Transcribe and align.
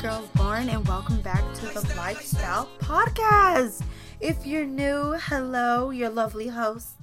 girl 0.00 0.26
Lauryn, 0.36 0.72
and 0.72 0.88
welcome 0.88 1.20
back 1.20 1.44
to 1.52 1.66
the 1.66 1.94
Lifestyle 1.94 2.70
Podcast. 2.78 3.82
If 4.18 4.46
you're 4.46 4.64
new, 4.64 5.18
hello, 5.20 5.90
your 5.90 6.08
lovely 6.08 6.48
host 6.48 6.94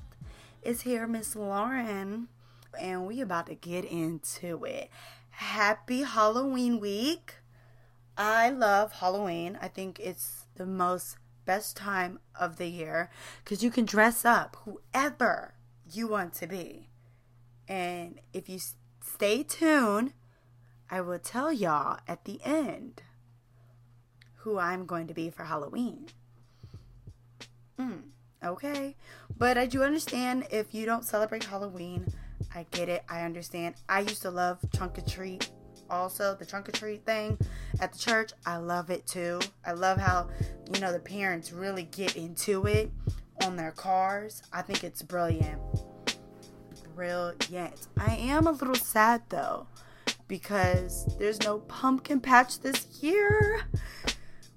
is 0.64 0.82
here, 0.82 1.06
Miss 1.06 1.36
Lauryn, 1.36 2.26
and 2.82 3.06
we 3.06 3.22
about 3.22 3.46
to 3.48 3.54
get 3.54 3.86
into 3.86 4.66
it. 4.66 4.90
Happy 5.30 6.02
Halloween 6.02 6.80
week! 6.80 7.36
I 8.18 8.50
love 8.50 8.94
Halloween. 8.94 9.60
I 9.62 9.68
think 9.68 10.00
it's 10.00 10.48
the 10.56 10.66
most 10.66 11.18
best 11.46 11.78
time 11.78 12.18
of 12.40 12.58
the 12.58 12.68
year 12.68 13.12
because 13.44 13.64
you 13.64 13.70
can 13.70 13.86
dress 13.86 14.26
up 14.26 14.58
whoever 14.66 15.54
you 15.94 16.08
want 16.08 16.34
to 16.36 16.48
be. 16.48 16.90
And 17.68 18.22
if 18.34 18.50
you 18.50 18.58
stay 19.04 19.44
tuned, 19.44 20.14
I 20.90 21.02
will 21.02 21.20
tell 21.20 21.52
y'all 21.52 22.00
at 22.08 22.24
the 22.24 22.40
end 22.46 23.02
who 24.38 24.58
I'm 24.58 24.86
going 24.86 25.08
to 25.08 25.14
be 25.14 25.30
for 25.30 25.44
Halloween. 25.44 26.08
Mm, 27.78 28.04
okay. 28.44 28.96
But 29.38 29.58
I 29.58 29.66
do 29.66 29.84
understand 29.84 30.48
if 30.50 30.74
you 30.74 30.86
don't 30.86 31.04
celebrate 31.04 31.44
Halloween. 31.44 32.08
I 32.56 32.66
get 32.72 32.88
it. 32.88 33.04
I 33.10 33.24
understand. 33.24 33.76
I 33.90 34.02
used 34.02 34.22
to 34.22 34.32
love 34.32 34.60
trunk 34.74 34.98
or 34.98 35.02
treat. 35.02 35.52
Also, 35.90 36.36
the 36.36 36.46
trunk 36.46 36.70
or 36.70 36.72
treat 36.72 37.06
thing 37.06 37.38
at 37.80 37.94
the 37.94 38.00
church, 38.00 38.32
I 38.46 38.58
love 38.58 38.90
it 38.90 39.06
too. 39.06 39.40
I 39.66 39.74
love 39.74 39.98
how, 39.98 40.30
you 40.74 40.80
know, 40.80 40.92
the 40.92 41.00
parents 41.00 41.52
really 41.52 41.84
get 41.84 42.16
into 42.16 42.66
it 42.66 42.92
on 43.44 43.56
their 43.56 43.72
cars. 43.72 44.42
I 44.52 44.62
think 44.62 44.84
it's 44.84 45.02
brilliant. 45.02 45.62
Brilliant. 46.96 47.88
I 47.98 48.16
am 48.16 48.48
a 48.48 48.52
little 48.52 48.76
sad 48.76 49.24
though 49.30 49.68
because 50.28 51.06
there's 51.18 51.42
no 51.42 51.60
pumpkin 51.60 52.20
patch 52.20 52.60
this 52.60 52.88
year. 53.02 53.62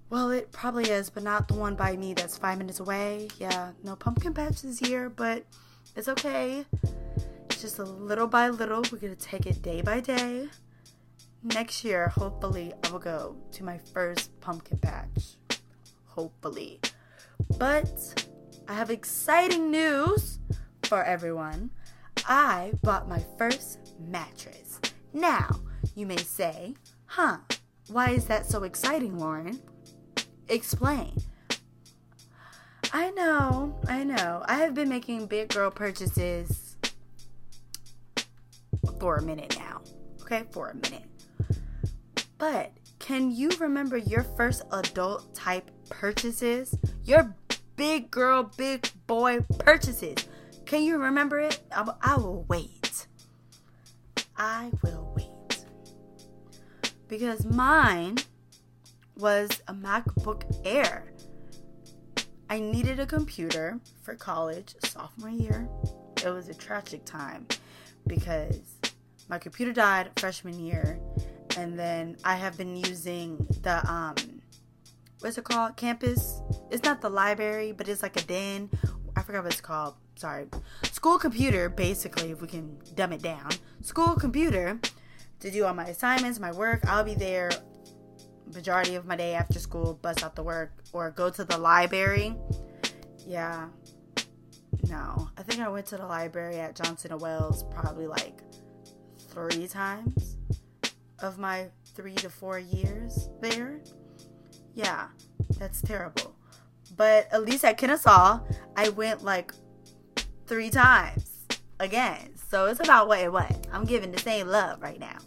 Well, 0.09 0.31
it 0.31 0.51
probably 0.51 0.91
is, 0.91 1.09
but 1.09 1.23
not 1.23 1.47
the 1.47 1.55
one 1.55 1.77
by 1.77 1.97
me 1.97 2.15
that's 2.15 2.37
five 2.37 2.59
minutes 2.59 2.81
away. 2.81 3.29
Yeah, 3.39 3.71
no 3.85 3.95
pumpkin 3.95 4.35
patch 4.35 4.63
this 4.63 4.83
year, 4.83 5.09
but 5.09 5.45
it's 5.95 6.09
okay. 6.09 6.65
It's 7.49 7.61
just 7.61 7.79
a 7.79 7.85
little 7.85 8.27
by 8.27 8.49
little. 8.49 8.83
We're 8.91 8.99
gonna 8.99 9.15
take 9.15 9.47
it 9.47 9.63
day 9.63 9.83
by 9.83 10.01
day. 10.01 10.49
Next 11.43 11.85
year, 11.85 12.09
hopefully, 12.09 12.73
I 12.85 12.91
will 12.91 12.99
go 12.99 13.37
to 13.53 13.65
my 13.65 13.79
first 13.95 14.39
pumpkin 14.41 14.79
patch. 14.79 15.37
Hopefully. 16.07 16.81
But 17.59 18.27
I 18.69 18.75
have 18.75 18.91
exciting 18.91 19.71
news 19.71 20.39
for 20.85 21.03
everyone. 21.03 21.71
I 22.27 22.73
bought 22.83 23.09
my 23.09 23.25
first 23.39 23.79
mattress. 23.99 24.70
Now, 25.13 25.49
you 25.95 26.07
may 26.07 26.17
say, 26.17 26.75
huh, 27.07 27.39
why 27.89 28.11
is 28.11 28.27
that 28.27 28.47
so 28.47 28.63
exciting, 28.63 29.17
Lauryn? 29.17 29.61
Explain. 30.49 31.17
I 32.93 33.11
know, 33.11 33.79
I 33.89 34.05
know. 34.05 34.43
I 34.47 34.57
have 34.57 34.75
been 34.75 34.89
making 34.89 35.27
big 35.27 35.49
girl 35.51 35.71
purchases 35.71 36.77
for 38.99 39.17
a 39.17 39.23
minute 39.23 39.57
now. 39.59 39.81
Okay, 40.23 40.45
for 40.51 40.69
a 40.69 40.75
minute. 40.75 41.05
But 42.39 42.73
can 42.99 43.31
you 43.31 43.51
remember 43.59 43.97
your 43.97 44.23
first 44.23 44.63
adult 44.73 45.35
type 45.35 45.71
purchases? 45.89 46.77
Your 47.05 47.35
big 47.77 48.11
girl, 48.11 48.51
big 48.57 48.89
boy 49.07 49.41
purchases. 49.59 50.27
Can 50.67 50.83
you 50.83 50.99
remember 50.99 51.41
it? 51.41 51.61
I, 51.75 52.17
will 52.17 52.45
wait. 52.49 52.80
I 54.41 54.71
will 54.83 55.13
wait. 55.15 55.67
Because 57.09 57.45
mine 57.45 58.17
was 59.19 59.51
a 59.69 59.75
MacBook 59.75 60.45
Air. 60.65 61.13
I 62.49 62.59
needed 62.59 62.99
a 63.01 63.05
computer 63.05 63.79
for 64.03 64.15
college 64.15 64.75
sophomore 64.83 65.29
year. 65.29 65.69
It 66.25 66.31
was 66.31 66.49
a 66.49 66.55
tragic 66.55 67.05
time 67.05 67.49
because 68.07 68.77
my 69.29 69.39
computer 69.39 69.75
died 69.75 70.11
freshman 70.17 70.59
year 70.59 70.99
and 71.59 71.79
then 71.79 72.17
I 72.25 72.37
have 72.37 72.57
been 72.57 72.77
using 72.77 73.47
the 73.61 73.87
um 73.91 74.17
what's 75.19 75.37
it 75.37 75.45
called? 75.45 75.77
Campus. 75.77 76.41
It's 76.71 76.83
not 76.83 77.03
the 77.03 77.11
library, 77.11 77.73
but 77.73 77.89
it's 77.89 78.03
like 78.03 78.19
a 78.19 78.25
den. 78.25 78.71
I 79.15 79.23
forgot 79.23 79.45
what 79.45 79.53
it's 79.53 79.61
called 79.61 79.97
sorry, 80.21 80.47
school 80.93 81.19
computer, 81.19 81.71
basically, 81.71 82.31
if 82.31 82.43
we 82.43 82.47
can 82.47 82.79
dumb 82.95 83.13
it 83.13 83.23
down, 83.23 83.51
school 83.83 84.15
computer 84.15 84.79
to 85.41 85.51
do 85.51 85.65
all 85.65 85.75
my 85.75 85.87
assignments, 85.87 86.39
my 86.39 86.53
work. 86.53 86.81
I'll 86.87 87.05
be 87.05 87.15
there 87.15 87.51
majority 88.55 88.95
of 88.95 89.07
my 89.07 89.17
day 89.17 89.35
after 89.35 89.59
school, 89.59 89.99
bus 90.03 90.23
out 90.23 90.35
the 90.37 90.43
work, 90.43 90.73
or 90.93 91.11
go 91.11 91.31
to 91.31 91.45
the 91.45 91.57
library. 91.59 92.35
Yeah. 93.27 93.69
No. 94.89 95.29
I 95.37 95.43
think 95.43 95.61
I 95.61 95.69
went 95.69 95.87
to 95.87 95.97
the 95.97 96.07
library 96.07 96.57
at 96.57 96.75
Johnson 96.75 97.13
and 97.13 97.21
Wales 97.21 97.65
probably 97.71 98.07
like 98.07 98.43
three 99.29 99.67
times 99.67 100.37
of 101.21 101.39
my 101.39 101.69
three 101.95 102.15
to 102.17 102.31
four 102.31 102.59
years 102.59 103.29
there. 103.41 103.81
Yeah, 104.75 105.09
that's 105.59 105.83
terrible. 105.83 106.35
But 106.97 107.29
at 107.33 107.45
least 107.45 107.65
at 107.65 107.79
Kennesaw, 107.79 108.41
I 108.77 108.89
went 108.91 109.23
like 109.23 109.53
three 110.47 110.71
times 110.71 111.47
again. 111.79 112.35
So 112.51 112.67
it's 112.67 112.81
about 112.81 113.07
what 113.07 113.21
it 113.21 113.33
was. 113.33 113.55
I'm 113.73 113.85
giving 113.85 114.11
the 114.11 114.19
same 114.19 114.49
love 114.49 114.83
right 114.83 114.99
now. 114.99 115.19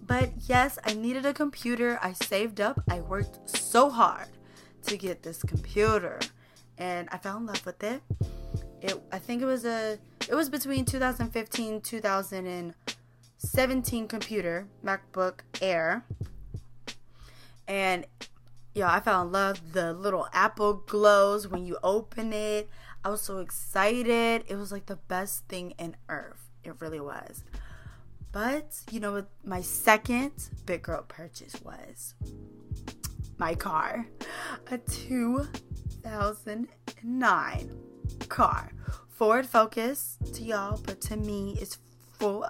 But 0.00 0.30
yes, 0.46 0.78
I 0.84 0.94
needed 0.94 1.26
a 1.26 1.34
computer. 1.34 1.98
I 2.00 2.12
saved 2.12 2.60
up. 2.60 2.80
I 2.88 3.00
worked 3.00 3.50
so 3.50 3.90
hard 3.90 4.28
to 4.86 4.96
get 4.96 5.24
this 5.24 5.42
computer 5.42 6.20
and 6.78 7.08
I 7.10 7.18
fell 7.18 7.38
in 7.38 7.46
love 7.46 7.66
with 7.66 7.82
it. 7.82 8.02
It 8.80 9.02
I 9.10 9.18
think 9.18 9.42
it 9.42 9.46
was 9.46 9.64
a 9.64 9.98
it 10.28 10.36
was 10.36 10.48
between 10.48 10.84
2015 10.84 11.80
2017 11.80 14.06
computer, 14.06 14.68
MacBook 14.84 15.40
Air. 15.60 16.04
And 17.66 18.06
yeah, 18.74 18.92
I 18.92 19.00
fell 19.00 19.22
in 19.22 19.32
love. 19.32 19.72
The 19.72 19.92
little 19.92 20.28
apple 20.32 20.84
glows 20.86 21.48
when 21.48 21.66
you 21.66 21.78
open 21.82 22.32
it. 22.32 22.70
I 23.04 23.08
was 23.08 23.22
so 23.22 23.38
excited. 23.38 24.44
It 24.46 24.54
was 24.54 24.70
like 24.70 24.86
the 24.86 24.96
best 24.96 25.48
thing 25.48 25.72
in 25.78 25.96
earth. 26.08 26.43
It 26.64 26.80
really 26.80 27.00
was. 27.00 27.44
But 28.32 28.80
you 28.90 29.00
know 29.00 29.12
what 29.12 29.28
my 29.44 29.60
second 29.60 30.32
big 30.66 30.82
girl 30.82 31.04
purchase 31.06 31.54
was? 31.62 32.14
My 33.38 33.54
car. 33.54 34.08
A 34.70 34.78
2009 34.78 37.70
car. 38.28 38.72
Ford 39.08 39.46
Focus 39.46 40.18
to 40.32 40.42
y'all, 40.42 40.80
but 40.84 41.00
to 41.02 41.16
me 41.16 41.56
it's 41.60 41.78
for 42.18 42.48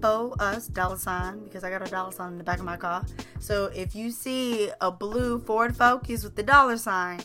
for 0.00 0.34
us 0.38 0.68
dollar 0.68 0.96
sign 0.96 1.44
because 1.44 1.64
I 1.64 1.70
got 1.70 1.86
a 1.86 1.90
dollar 1.90 2.12
sign 2.12 2.32
in 2.32 2.38
the 2.38 2.44
back 2.44 2.58
of 2.58 2.64
my 2.64 2.76
car. 2.76 3.04
So 3.40 3.66
if 3.74 3.94
you 3.94 4.10
see 4.10 4.70
a 4.80 4.90
blue 4.90 5.40
Ford 5.40 5.76
Focus 5.76 6.24
with 6.24 6.36
the 6.36 6.42
dollar 6.42 6.76
sign, 6.76 7.20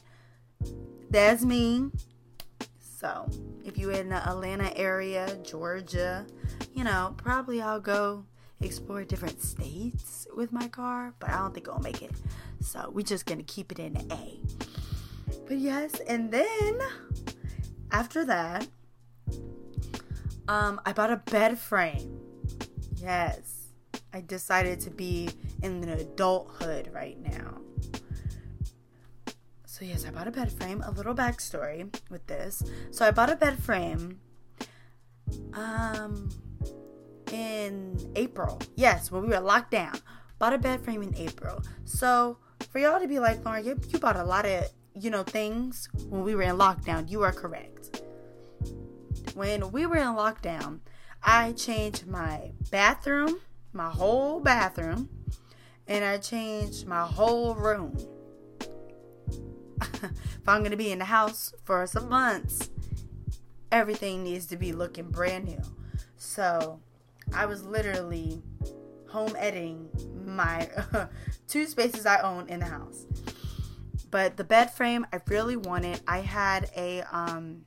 that's 1.09 1.44
me. 1.44 1.90
So 2.80 3.30
if 3.64 3.78
you're 3.78 3.92
in 3.92 4.09
the 4.09 4.28
Atlanta 4.28 4.76
area, 4.78 5.38
Georgia, 5.44 6.26
you 6.74 6.84
know, 6.84 7.14
probably 7.18 7.62
I'll 7.62 7.80
go 7.80 8.26
explore 8.62 9.04
different 9.04 9.42
states 9.42 10.28
with 10.36 10.52
my 10.52 10.68
car, 10.68 11.14
but 11.20 11.30
I 11.30 11.38
don't 11.38 11.54
think 11.54 11.68
I'll 11.70 11.80
make 11.80 12.02
it. 12.02 12.12
So 12.59 12.92
we're 12.94 13.02
just 13.04 13.26
gonna 13.26 13.44
keep 13.44 13.72
it 13.72 13.80
in 13.80 13.98
A. 14.12 14.40
But 15.48 15.58
yes, 15.58 16.00
and 16.08 16.32
then 16.32 16.80
after 17.92 18.26
that, 18.26 18.68
um, 20.48 20.82
I 20.86 20.94
bought 20.94 21.12
a 21.12 21.18
bed 21.18 21.59
frame. 21.59 22.20
Yes, 22.98 23.72
I 24.14 24.22
decided 24.22 24.80
to 24.82 24.90
be 24.90 25.30
in 25.62 25.82
the 25.82 25.94
adulthood 25.94 26.90
right 26.94 27.18
now. 27.20 27.62
So 29.66 29.86
yes, 29.86 30.06
I 30.06 30.09
bought 30.09 30.28
a 30.28 30.32
bed 30.32 30.52
frame. 30.52 30.82
A 30.82 30.92
little 30.92 31.14
backstory 31.14 31.94
with 32.09 32.26
this. 32.28 32.64
So 32.92 33.06
I 33.06 33.12
bought 33.12 33.32
a 33.32 33.36
bed 33.36 33.62
frame 33.62 34.20
um 35.54 36.30
in 37.32 37.97
April. 38.16 38.59
Yes, 38.76 39.12
when 39.12 39.24
we 39.24 39.29
were 39.29 39.40
locked 39.40 39.72
down. 39.72 40.00
Bought 40.40 40.53
a 40.53 40.58
bed 40.58 40.82
frame 40.84 41.02
in 41.02 41.16
April. 41.16 41.64
So 41.85 42.38
for 42.72 42.79
y'all 42.79 43.00
to 43.00 43.08
be 43.08 43.20
like, 43.20 43.44
Lauryn, 43.44 43.66
you, 43.66 43.79
you 43.90 44.00
bought 44.00 44.16
a 44.16 44.24
lot 44.24 44.46
of, 44.46 44.66
you 44.94 45.09
know, 45.09 45.24
things 45.24 45.90
when 46.09 46.24
we 46.24 46.35
were 46.35 46.44
in 46.44 46.58
lockdown. 46.58 47.09
You 47.09 47.24
are 47.24 47.32
correct. 47.32 48.02
When 49.34 49.72
we 49.72 49.85
were 49.85 49.97
in 49.97 50.09
lockdown, 50.09 50.79
I 51.24 51.53
changed 51.53 52.08
my 52.08 52.52
bathroom, 52.70 53.40
my 53.73 53.90
whole 53.90 54.40
bathroom, 54.40 55.09
and 55.88 56.06
I 56.06 56.18
changed 56.18 56.85
my 56.85 57.06
whole 57.06 57.56
room 57.56 57.97
if 60.03 60.47
I'm 60.47 60.64
to 60.64 60.78
be 60.78 60.91
in 60.91 61.00
the 61.00 61.06
house 61.06 61.53
for 61.64 61.85
some 61.88 62.09
months, 62.09 62.70
everything 63.72 64.23
needs 64.23 64.46
to 64.47 64.58
be 64.58 64.72
looking 64.72 65.09
brand 65.09 65.46
new. 65.46 65.62
So 66.18 66.80
I 67.34 67.46
was 67.46 67.64
literally 67.66 68.41
home 69.09 69.35
editing 69.38 69.90
my 70.26 70.70
two 71.47 71.66
spaces 71.66 72.06
I 72.06 72.22
own 72.22 72.47
in 72.50 72.59
the 72.59 72.66
house. 72.66 73.06
But 74.12 74.38
the 74.38 74.44
bed 74.44 74.74
frame 74.74 75.06
I 75.12 75.20
really 75.28 75.58
wanted. 75.58 76.02
I 76.08 76.20
had 76.20 76.70
a 76.76 77.03
um 77.12 77.66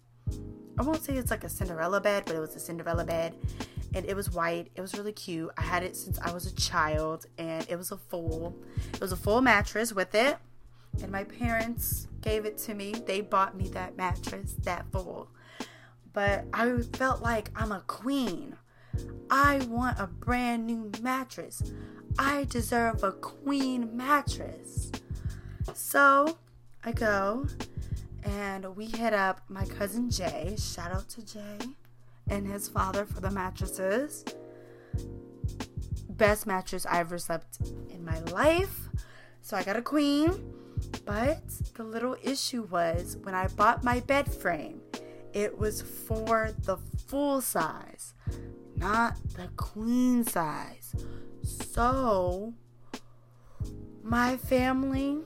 I 0.79 0.83
won't 0.83 1.03
say 1.03 1.17
it's 1.17 1.31
like 1.31 1.45
a 1.45 1.49
Cinderella 1.49 2.01
bed, 2.01 2.25
but 2.27 2.35
it 2.35 2.41
was 2.41 2.57
a 2.57 2.61
Cinderella 2.61 3.05
bed. 3.05 3.35
And 3.93 4.07
it 4.07 4.15
was 4.15 4.31
white. 4.31 4.71
It 4.77 4.81
was 4.81 4.97
really 4.97 5.12
cute. 5.12 5.51
I 5.59 5.63
had 5.63 5.83
it 5.83 5.97
since 5.97 6.19
I 6.21 6.33
was 6.33 6.47
a 6.47 6.55
child 6.55 7.27
and 7.39 7.67
it 7.69 7.77
was 7.77 7.91
a 7.91 7.97
full 7.97 8.56
it 8.93 9.01
was 9.01 9.13
a 9.13 9.17
full 9.17 9.41
mattress 9.41 9.93
with 9.93 10.15
it. 10.15 10.39
And 11.03 11.11
my 11.11 11.25
parents 11.25 12.09
gave 12.21 12.45
it 12.45 12.59
to 12.59 12.75
me. 12.75 12.93
They 12.93 13.21
bought 13.21 13.56
me 13.56 13.69
that 13.71 13.97
mattress, 13.97 14.55
that 14.63 14.87
full. 14.93 15.29
But 16.13 16.47
I 16.53 16.79
felt 16.95 17.23
like 17.23 17.51
I'm 17.55 17.73
a 17.73 17.83
queen. 17.87 18.56
I 19.31 19.59
want 19.69 19.99
a 19.99 20.07
brand 20.07 20.67
new 20.67 20.91
mattress. 21.01 21.63
I 22.19 22.45
deserve 22.45 23.03
a 23.03 23.13
queen 23.13 23.97
mattress. 23.97 24.91
So 25.75 26.39
I 26.85 26.93
go 26.93 27.47
and 28.25 28.77
we 28.77 28.87
hit 28.87 29.13
up 29.13 29.43
my 29.49 29.65
cousin 29.65 30.11
Jay. 30.11 30.57
Shout 30.59 30.93
out 30.93 31.09
to 31.11 31.25
Jay 31.25 31.59
and 32.29 32.47
his 32.47 32.69
father 32.69 33.05
for 33.05 33.21
the 33.21 33.31
mattresses. 33.31 34.25
Best 36.09 36.47
mattress 36.47 36.87
I 36.87 37.01
ever 37.01 37.19
slept 37.19 37.59
in 37.89 38.05
my 38.05 38.19
life. 38.25 38.89
So 39.43 39.57
I 39.57 39.63
got 39.63 39.77
a 39.77 39.83
queen. 39.83 40.55
But 41.05 41.43
the 41.75 41.85
little 41.85 42.17
issue 42.23 42.63
was 42.63 43.17
when 43.23 43.35
I 43.35 43.49
bought 43.49 43.85
my 43.85 44.01
bed 44.01 44.33
frame, 44.33 44.81
it 45.33 45.59
was 45.59 45.83
for 45.83 46.53
the 46.65 46.77
full 47.07 47.41
size, 47.41 48.00
not 48.81 49.15
the 49.37 49.49
queen 49.56 50.25
size. 50.25 50.97
So 51.43 52.55
my 54.03 54.38
family 54.38 55.19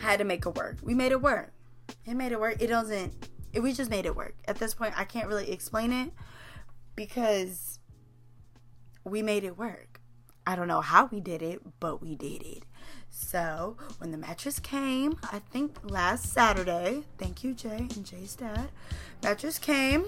had 0.00 0.18
to 0.18 0.24
make 0.24 0.44
it 0.44 0.54
work. 0.56 0.78
We 0.82 0.94
made 0.94 1.12
it 1.12 1.22
work. 1.22 1.52
It 2.04 2.14
made 2.14 2.32
it 2.32 2.40
work. 2.40 2.56
It 2.60 2.66
doesn't. 2.66 3.28
It, 3.52 3.60
we 3.60 3.72
just 3.72 3.90
made 3.90 4.06
it 4.06 4.16
work. 4.16 4.34
At 4.46 4.56
this 4.56 4.74
point, 4.74 4.94
I 4.98 5.04
can't 5.04 5.28
really 5.28 5.50
explain 5.50 5.92
it 5.92 6.12
because 6.96 7.78
we 9.04 9.22
made 9.22 9.44
it 9.44 9.56
work. 9.56 10.00
I 10.44 10.56
don't 10.56 10.66
know 10.66 10.80
how 10.80 11.06
we 11.06 11.20
did 11.20 11.40
it, 11.40 11.60
but 11.78 12.02
we 12.02 12.16
did 12.16 12.42
it. 12.42 12.64
So 13.10 13.76
when 13.98 14.10
the 14.10 14.18
mattress 14.18 14.58
came, 14.58 15.16
I 15.30 15.38
think 15.38 15.76
last 15.84 16.32
Saturday, 16.32 17.04
thank 17.18 17.44
you, 17.44 17.54
Jay 17.54 17.86
and 17.94 18.04
Jay's 18.04 18.34
dad. 18.34 18.70
Mattress 19.22 19.58
came 19.58 20.06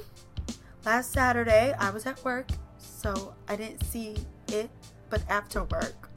last 0.85 1.13
Saturday. 1.13 1.75
I 1.79 1.91
was 1.91 2.07
at 2.07 2.23
work, 2.25 2.49
so 2.79 3.35
I 3.49 3.57
didn't 3.57 3.85
see 3.85 4.17
it, 4.49 4.71
but 5.11 5.23
after 5.29 5.65
work, 5.65 6.11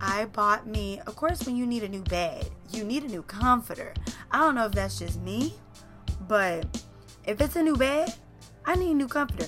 I 0.00 0.26
bought 0.26 0.66
me, 0.66 1.00
of 1.06 1.16
course, 1.16 1.44
when 1.46 1.56
you 1.56 1.66
need 1.66 1.82
a 1.82 1.88
new 1.88 2.02
bed, 2.02 2.50
you 2.70 2.84
need 2.84 3.04
a 3.04 3.08
new 3.08 3.22
comforter. 3.22 3.94
I 4.30 4.38
don't 4.38 4.54
know 4.54 4.66
if 4.66 4.72
that's 4.72 4.98
just 4.98 5.20
me, 5.20 5.54
but 6.28 6.82
if 7.24 7.40
it's 7.40 7.56
a 7.56 7.62
new 7.62 7.76
bed, 7.76 8.14
I 8.64 8.74
need 8.76 8.90
a 8.90 8.94
new 8.94 9.08
comforter. 9.08 9.46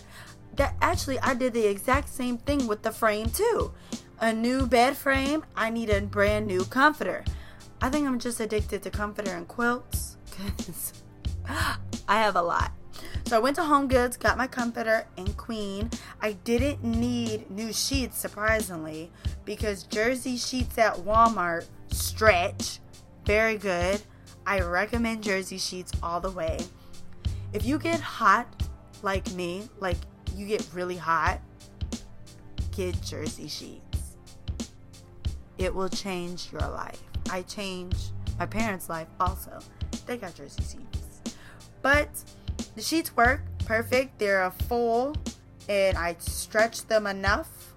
That 0.55 0.75
actually, 0.81 1.19
I 1.21 1.35
did 1.35 1.53
the 1.53 1.67
exact 1.67 2.09
same 2.09 2.39
thing 2.39 2.67
with 2.67 2.83
the 2.83 2.91
frame 2.91 3.31
too. 3.31 3.73
A 4.21 4.33
new 4.33 4.67
bed 4.67 4.97
frame, 4.97 5.45
I 5.55 5.71
need 5.71 5.91
a 5.91 6.01
brand 6.01 6.47
new 6.47 6.65
comforter. 6.65 7.25
I 7.81 7.91
think 7.91 8.07
I'm 8.07 8.19
just 8.19 8.41
addicted 8.41 8.83
to 8.83 8.91
comforter 8.91 9.31
and 9.31 9.47
quilts 9.47 10.17
because 10.29 10.93
I 11.49 11.79
have 12.09 12.35
a 12.35 12.43
lot. 12.43 12.73
So 13.27 13.37
I 13.37 13.41
went 13.41 13.57
to 13.57 13.63
Home 13.63 13.89
Goods, 13.89 14.17
got 14.17 14.39
my 14.39 14.47
comforter 14.47 15.07
and 15.17 15.37
queen. 15.37 15.91
I 16.21 16.33
didn't 16.33 16.83
need 16.83 17.51
new 17.51 17.73
sheets, 17.73 18.19
surprisingly, 18.19 19.13
because 19.45 19.83
jersey 19.83 20.37
sheets 20.37 20.79
at 20.79 20.95
Walmart 20.97 21.67
stretch. 21.91 22.81
Very 23.27 23.59
good. 23.59 24.01
I 24.47 24.61
recommend 24.61 25.23
jersey 25.23 25.59
sheets 25.59 25.93
all 26.03 26.21
the 26.21 26.31
way. 26.31 26.59
If 27.53 27.67
you 27.67 27.79
get 27.79 28.01
hot 28.01 28.47
like 29.03 29.31
me, 29.33 29.69
like 29.79 29.99
you 30.35 30.47
get 30.47 30.67
really 30.73 30.97
hot, 30.97 31.41
get 32.75 33.01
jersey 33.03 33.49
sheets. 33.49 34.17
It 35.59 35.75
will 35.75 35.89
change 35.89 36.51
your 36.51 36.63
life. 36.63 37.03
I 37.31 37.43
changed 37.43 38.13
my 38.39 38.47
parents' 38.47 38.89
life 38.89 39.09
also. 39.21 39.59
They 40.07 40.17
got 40.17 40.35
jersey 40.35 40.63
sheets. 40.63 41.37
But 41.83 42.09
the 42.75 42.83
sheets 42.83 43.17
work 43.17 43.43
perfect. 43.65 44.19
They're 44.19 44.45
a 44.45 44.51
full 44.51 45.15
and 45.69 45.99
I 45.99 46.17
stretch 46.19 46.87
them 46.87 47.07
enough 47.07 47.75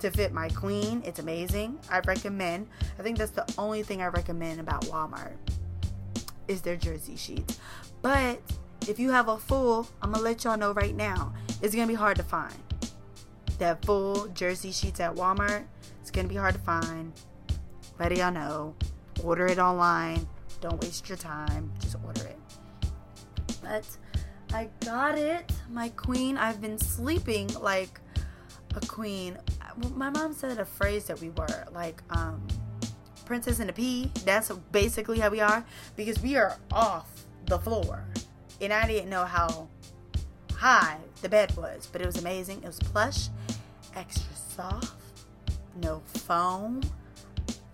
to 0.00 0.10
fit 0.10 0.32
my 0.32 0.48
queen. 0.50 1.02
It's 1.04 1.18
amazing. 1.18 1.78
I 1.90 2.00
recommend. 2.00 2.68
I 2.98 3.02
think 3.02 3.16
that's 3.16 3.30
the 3.30 3.50
only 3.56 3.82
thing 3.82 4.02
I 4.02 4.08
recommend 4.08 4.60
about 4.60 4.82
Walmart 4.82 5.36
is 6.46 6.60
their 6.60 6.76
jersey 6.76 7.16
sheets. 7.16 7.58
But 8.02 8.40
if 8.86 8.98
you 8.98 9.10
have 9.10 9.28
a 9.28 9.38
full, 9.38 9.88
I'm 10.02 10.12
gonna 10.12 10.22
let 10.22 10.44
y'all 10.44 10.58
know 10.58 10.72
right 10.72 10.94
now, 10.94 11.32
it's 11.62 11.74
gonna 11.74 11.86
be 11.86 11.94
hard 11.94 12.18
to 12.18 12.22
find. 12.22 12.54
That 13.58 13.84
full 13.84 14.26
jersey 14.28 14.72
sheets 14.72 15.00
at 15.00 15.14
Walmart, 15.14 15.64
it's 16.02 16.10
gonna 16.10 16.28
be 16.28 16.34
hard 16.34 16.54
to 16.54 16.60
find. 16.60 17.12
Let 17.98 18.14
y'all 18.14 18.32
know. 18.32 18.74
Order 19.22 19.46
it 19.46 19.58
online. 19.58 20.28
Don't 20.60 20.82
waste 20.82 21.08
your 21.08 21.16
time. 21.16 21.72
Just 21.80 21.96
order 22.04 22.26
it. 22.26 22.38
But 23.62 23.86
I 24.54 24.68
got 24.84 25.18
it, 25.18 25.50
my 25.68 25.88
queen. 25.90 26.38
I've 26.38 26.60
been 26.60 26.78
sleeping 26.78 27.52
like 27.54 27.98
a 28.76 28.86
queen. 28.86 29.36
My 29.96 30.10
mom 30.10 30.32
said 30.32 30.58
a 30.58 30.64
phrase 30.64 31.06
that 31.06 31.20
we 31.20 31.30
were 31.30 31.66
like, 31.72 32.00
um, 32.10 32.40
princess 33.24 33.58
in 33.58 33.68
a 33.68 33.72
pea. 33.72 34.12
That's 34.24 34.52
basically 34.70 35.18
how 35.18 35.30
we 35.30 35.40
are 35.40 35.66
because 35.96 36.22
we 36.22 36.36
are 36.36 36.56
off 36.70 37.08
the 37.46 37.58
floor. 37.58 38.04
And 38.60 38.72
I 38.72 38.86
didn't 38.86 39.10
know 39.10 39.24
how 39.24 39.68
high 40.52 40.98
the 41.20 41.28
bed 41.28 41.56
was, 41.56 41.88
but 41.90 42.00
it 42.00 42.06
was 42.06 42.18
amazing. 42.18 42.62
It 42.62 42.66
was 42.68 42.78
plush, 42.78 43.30
extra 43.96 44.36
soft, 44.36 44.94
no 45.82 46.00
foam. 46.06 46.80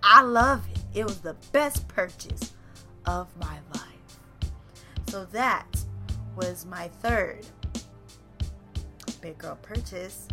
I 0.02 0.22
love 0.22 0.66
it. 0.70 1.00
It 1.00 1.04
was 1.04 1.20
the 1.20 1.36
best 1.52 1.86
purchase 1.88 2.54
of 3.04 3.28
my 3.36 3.58
life. 3.74 4.50
So 5.08 5.26
that 5.26 5.84
was 6.36 6.64
my 6.66 6.88
third 6.88 7.46
big 9.20 9.38
girl 9.38 9.58
purchase 9.60 10.28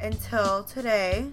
until 0.00 0.64
today. 0.64 1.26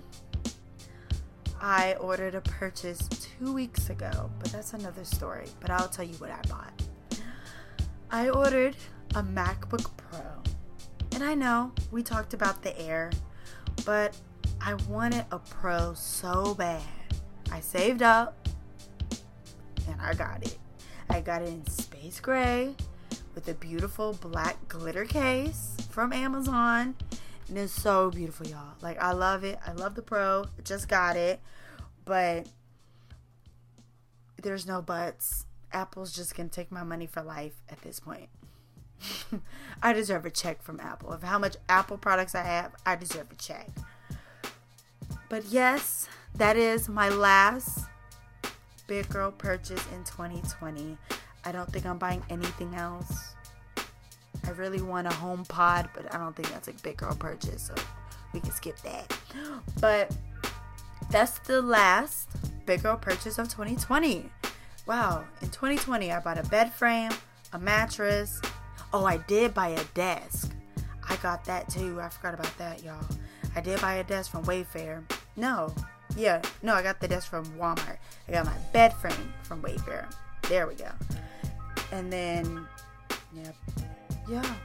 I 1.60 1.96
ordered 1.96 2.36
a 2.36 2.42
purchase 2.42 3.08
two 3.10 3.54
weeks 3.54 3.90
ago, 3.90 4.30
but 4.40 4.52
that's 4.52 4.74
another 4.74 5.04
story. 5.04 5.48
But 5.60 5.72
I'll 5.72 5.88
tell 5.88 6.06
you 6.06 6.16
what 6.16 6.32
I 6.32 6.42
bought. 6.48 6.82
I 8.12 8.30
ordered 8.30 8.76
a 9.16 9.24
MacBook 9.24 9.90
Pro. 9.98 10.22
And 11.14 11.24
I 11.24 11.34
know 11.34 11.72
we 11.92 12.04
talked 12.04 12.34
about 12.34 12.62
the 12.62 12.80
Air, 12.80 13.12
but 13.86 14.16
I 14.62 14.76
wanted 14.90 15.26
a 15.32 15.40
Pro 15.40 15.94
so 15.94 16.54
bad. 16.54 16.84
I 17.52 17.60
saved 17.60 18.02
up 18.02 18.48
and 19.88 20.00
I 20.00 20.14
got 20.14 20.46
it. 20.46 20.58
I 21.10 21.22
got 21.22 21.42
it 21.42 21.50
in 21.50 21.66
space 21.68 22.20
gray 22.20 22.76
with 23.38 23.48
a 23.50 23.53
beautiful 23.53 24.13
black 24.13 24.58
glitter 24.67 25.06
case 25.06 25.77
from 25.91 26.12
Amazon. 26.12 26.96
And 27.48 27.56
it's 27.56 27.72
so 27.72 28.10
beautiful, 28.10 28.48
y'all. 28.48 28.74
Like, 28.82 29.00
I 29.00 29.12
love 29.12 29.44
it. 29.44 29.60
I 29.63 29.74
love 29.74 29.94
the 29.94 30.01
Pro. 30.01 30.46
Just 30.63 30.89
got 30.89 31.15
it. 31.15 31.39
But 32.03 32.48
there's 34.41 34.65
no 34.65 34.82
buts. 34.82 35.46
Apple's 35.72 36.15
just 36.15 36.36
going 36.36 36.50
to 36.50 36.56
take 36.56 36.72
my 36.72 36.82
money 36.82 37.06
for 37.06 37.22
life 37.22 37.62
at 37.70 37.79
this 37.84 38.00
point. 38.00 38.29
I 39.84 39.94
deserve 39.94 40.25
a 40.25 40.32
check 40.32 40.63
from 40.63 40.79
Apple. 40.79 41.13
Of 41.13 41.22
how 41.22 41.38
much 41.38 41.58
Apple 41.70 42.00
products 42.00 42.34
I 42.34 42.41
have, 42.41 42.72
I 42.88 42.96
deserve 42.96 43.27
a 43.32 43.36
check. 43.36 43.70
But 45.29 45.46
yes, 45.46 46.10
that 46.34 46.58
is 46.58 46.89
my 46.89 47.10
last 47.10 47.86
big 48.88 49.08
girl 49.10 49.29
purchase 49.32 49.86
in 49.94 50.03
2020. 50.06 50.98
I 51.48 51.54
don't 51.54 51.72
think 51.72 51.86
I'm 51.86 51.98
buying 51.98 52.22
anything 52.30 52.75
else. 52.75 53.34
I 54.46 54.50
really 54.51 54.82
want 54.82 55.08
a 55.08 55.12
HomePod, 55.12 55.88
but 55.94 56.13
I 56.13 56.18
don't 56.18 56.36
think 56.36 56.51
that's 56.51 56.68
a 56.68 56.74
big 56.74 56.98
girl 56.98 57.16
purchase, 57.16 57.63
so 57.63 57.75
we 58.34 58.42
can 58.42 58.51
skip 58.51 58.77
that. 58.82 59.18
But 59.80 60.13
that's 61.10 61.39
the 61.39 61.62
last 61.62 62.27
big 62.66 62.84
girl 62.84 62.98
purchase 62.98 63.38
of 63.38 63.48
2020. 63.48 64.30
Wow, 64.88 65.24
in 65.42 65.48
2020 65.48 66.12
I 66.12 66.20
bought 66.20 66.38
a 66.38 66.44
bed 66.44 66.74
frame, 66.74 67.12
a 67.54 67.60
mattress. 67.60 68.42
Oh, 68.92 69.06
I 69.06 69.16
did 69.16 69.54
buy 69.54 69.70
a 69.70 69.84
desk. 69.94 70.54
I 71.08 71.16
got 71.18 71.46
that 71.46 71.70
too. 71.70 72.01
I 72.01 72.10
forgot 72.10 72.34
about 72.34 72.58
that, 72.58 72.84
y'all. 72.84 73.06
I 73.56 73.62
did 73.62 73.80
buy 73.80 73.96
a 73.96 74.04
desk 74.04 74.32
from 74.32 74.44
Wayfair. 74.44 75.01
No, 75.38 75.74
yeah, 76.18 76.42
no, 76.62 76.74
I 76.74 76.84
got 76.84 77.00
the 77.00 77.08
desk 77.08 77.30
from 77.30 77.46
Walmart. 77.58 78.00
I 78.27 78.32
got 78.34 78.46
my 78.46 78.58
bed 78.74 78.94
frame 78.96 79.34
from 79.44 79.62
Wayfair. 79.62 80.12
There 80.50 80.68
we 80.68 80.75
go. 80.75 80.89
And 81.91 82.12
then, 82.12 82.67
yeah, 83.34 83.51
yeah, 84.29 84.56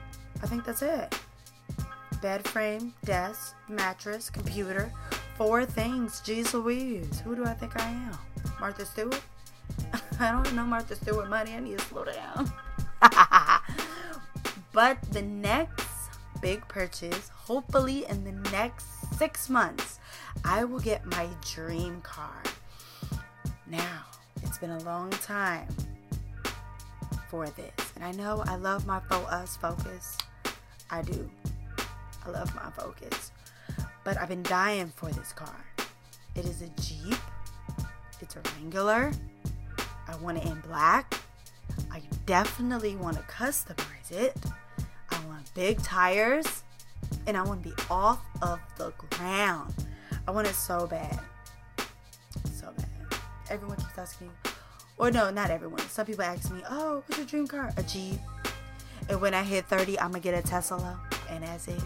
I 0.43 0.47
think 0.47 0.65
that's 0.65 0.83
it. 0.83 1.15
Bed 2.21 2.47
frame, 2.47 2.95
desk, 3.05 3.55
mattress, 3.69 4.31
computer, 4.31 4.93
four 5.37 5.65
things. 5.65 6.21
Jeez 6.21 6.53
Louise. 6.53 7.21
Who 7.21 7.35
do 7.35 7.45
I 7.45 7.55
think 7.55 7.81
I 7.81 7.89
am? 7.89 8.19
Martha 8.61 8.85
Stewart? 8.85 9.21
I 10.21 10.31
don't 10.31 10.55
know 10.55 10.65
Martha 10.65 10.97
Stewart 10.97 11.29
money. 11.29 11.55
I 11.55 11.61
need 11.61 11.79
to 11.79 11.85
slow 11.85 12.05
down. 12.05 12.53
but 14.73 14.99
the 15.11 15.23
next 15.23 15.89
big 16.41 16.67
purchase, 16.69 17.29
hopefully 17.31 18.05
in 18.09 18.25
the 18.25 18.51
next 18.51 18.87
six 19.17 19.49
months, 19.49 19.99
I 20.45 20.65
will 20.65 20.81
get 20.81 21.05
my 21.07 21.29
dream 21.53 22.01
car. 22.03 22.43
Now, 23.67 24.05
it's 24.43 24.59
been 24.59 24.71
a 24.71 24.81
long 24.81 25.11
time 25.11 25.69
for 27.33 27.47
this. 27.47 27.73
And 27.97 28.05
I 28.05 28.13
know 28.13 28.45
I 28.47 28.57
love 28.57 28.87
my 28.87 29.01
Fo 29.09 29.23
Us 29.23 29.57
Focus. 29.57 30.19
I 30.91 31.01
do. 31.01 31.31
I 32.27 32.29
love 32.29 32.55
my 32.55 32.71
Focus. 32.77 33.33
But 34.05 34.19
I've 34.19 34.29
been 34.29 34.43
dying 34.43 34.93
for 34.95 35.07
this 35.07 35.33
car. 35.33 35.65
It 36.35 36.45
is 36.45 36.61
a 36.61 36.69
Jeep. 36.83 37.17
It's 38.21 38.37
a 38.37 38.43
Wrangler. 38.51 39.13
I 40.07 40.17
want 40.17 40.39
it 40.39 40.45
in 40.45 40.61
black. 40.61 41.15
I 41.91 42.03
definitely 42.27 42.97
want 42.97 43.17
to 43.17 43.23
customize 43.23 44.11
it. 44.11 44.37
I 45.11 45.19
want 45.27 45.53
big 45.55 45.83
tires. 45.83 46.65
And 47.27 47.35
I 47.35 47.43
want 47.45 47.63
to 47.63 47.71
be 47.71 47.75
off 47.91 48.21
of 48.43 48.61
the 48.77 48.93
ground. 49.09 49.73
I 50.29 50.33
want 50.33 50.49
it 50.49 50.55
so 50.55 50.87
bad. 50.87 51.19
So 52.53 52.75
bad. 52.77 53.19
Everyone 53.49 53.79
keeps 53.79 53.97
asking 53.97 54.29
me, 54.29 54.52
or 55.03 55.11
no, 55.11 55.31
not 55.31 55.51
everyone. 55.51 55.81
Some 55.81 56.07
people 56.07 56.23
ask 56.23 56.53
me, 56.53 56.63
oh, 56.71 57.03
what's 57.07 57.19
your 57.19 57.27
dream 57.27 57.49
car? 57.49 57.73
A 57.77 57.83
Jeep. 57.83 58.21
And 59.09 59.21
when 59.21 59.35
I 59.35 59.43
hit 59.43 59.67
30, 59.67 59.99
I'm 59.99 60.15
to 60.15 60.21
get 60.21 60.33
a 60.33 60.47
Tesla. 60.47 61.01
And 61.29 61.43
that's 61.43 61.67
it. 61.67 61.83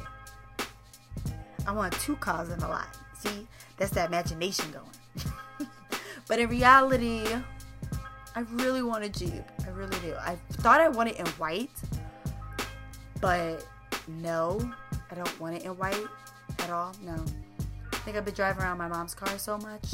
I 1.67 1.73
want 1.73 1.95
two 1.95 2.17
cars 2.17 2.51
in 2.51 2.59
the 2.59 2.69
lot. 2.69 2.95
See, 3.19 3.49
that's 3.79 3.91
that 3.93 4.09
imagination 4.09 4.67
going. 4.71 5.71
but 6.29 6.39
in 6.39 6.51
reality, 6.51 7.25
I 8.35 8.41
really 8.53 8.83
want 8.83 9.03
a 9.03 9.09
Jeep. 9.09 9.45
I 9.65 9.71
really 9.71 9.99
do. 10.01 10.15
I 10.21 10.37
thought 10.53 10.83
I 10.83 10.91
wanted 10.91 11.15
it 11.15 11.21
in 11.21 11.27
white, 11.39 11.71
but 13.23 13.67
no, 14.09 14.61
I 15.11 15.15
don't 15.15 15.41
want 15.41 15.57
it 15.57 15.65
in 15.65 15.71
white 15.79 16.05
at 16.59 16.69
all. 16.69 16.95
No. 17.03 17.25
I 17.95 17.97
think 17.97 18.19
I've 18.19 18.27
been 18.27 18.35
driving 18.35 18.63
around 18.63 18.77
my 18.77 18.89
mom's 18.89 19.15
car 19.15 19.39
so 19.39 19.57
much. 19.57 19.87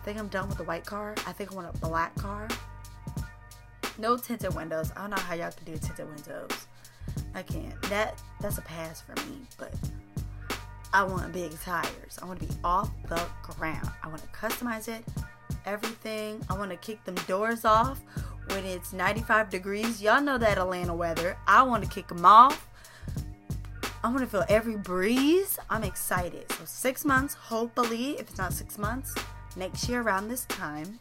I 0.00 0.02
think 0.02 0.18
I'm 0.18 0.28
done 0.28 0.48
with 0.48 0.56
the 0.56 0.64
white 0.64 0.86
car. 0.86 1.14
I 1.26 1.32
think 1.32 1.52
I 1.52 1.54
want 1.54 1.68
a 1.74 1.78
black 1.78 2.14
car. 2.14 2.48
No 3.98 4.16
tinted 4.16 4.54
windows. 4.54 4.92
I 4.96 5.02
don't 5.02 5.10
know 5.10 5.16
how 5.16 5.34
y'all 5.34 5.52
can 5.52 5.72
do 5.72 5.78
tinted 5.78 6.08
windows. 6.08 6.66
I 7.34 7.42
can't. 7.42 7.80
That 7.82 8.20
that's 8.40 8.56
a 8.56 8.62
pass 8.62 9.02
for 9.02 9.14
me, 9.28 9.42
but 9.58 9.74
I 10.94 11.04
want 11.04 11.32
big 11.34 11.52
tires. 11.60 12.18
I 12.22 12.24
want 12.24 12.40
to 12.40 12.46
be 12.46 12.54
off 12.64 12.90
the 13.08 13.22
ground. 13.42 13.90
I 14.02 14.08
want 14.08 14.22
to 14.22 14.28
customize 14.28 14.88
it, 14.88 15.04
everything. 15.66 16.42
I 16.48 16.54
want 16.54 16.70
to 16.70 16.78
kick 16.78 17.04
them 17.04 17.16
doors 17.26 17.66
off 17.66 18.00
when 18.48 18.64
it's 18.64 18.94
95 18.94 19.50
degrees. 19.50 20.00
Y'all 20.00 20.22
know 20.22 20.38
that 20.38 20.56
Atlanta 20.56 20.94
weather. 20.94 21.36
I 21.46 21.62
want 21.62 21.84
to 21.84 21.90
kick 21.90 22.08
them 22.08 22.24
off. 22.24 22.66
I 24.02 24.08
want 24.08 24.20
to 24.20 24.26
feel 24.26 24.44
every 24.48 24.76
breeze. 24.76 25.58
I'm 25.68 25.84
excited. 25.84 26.50
So, 26.52 26.64
six 26.64 27.04
months, 27.04 27.34
hopefully, 27.34 28.12
if 28.12 28.30
it's 28.30 28.38
not 28.38 28.54
six 28.54 28.78
months, 28.78 29.14
next 29.56 29.88
year 29.88 30.02
around 30.02 30.28
this 30.28 30.44
time, 30.46 30.98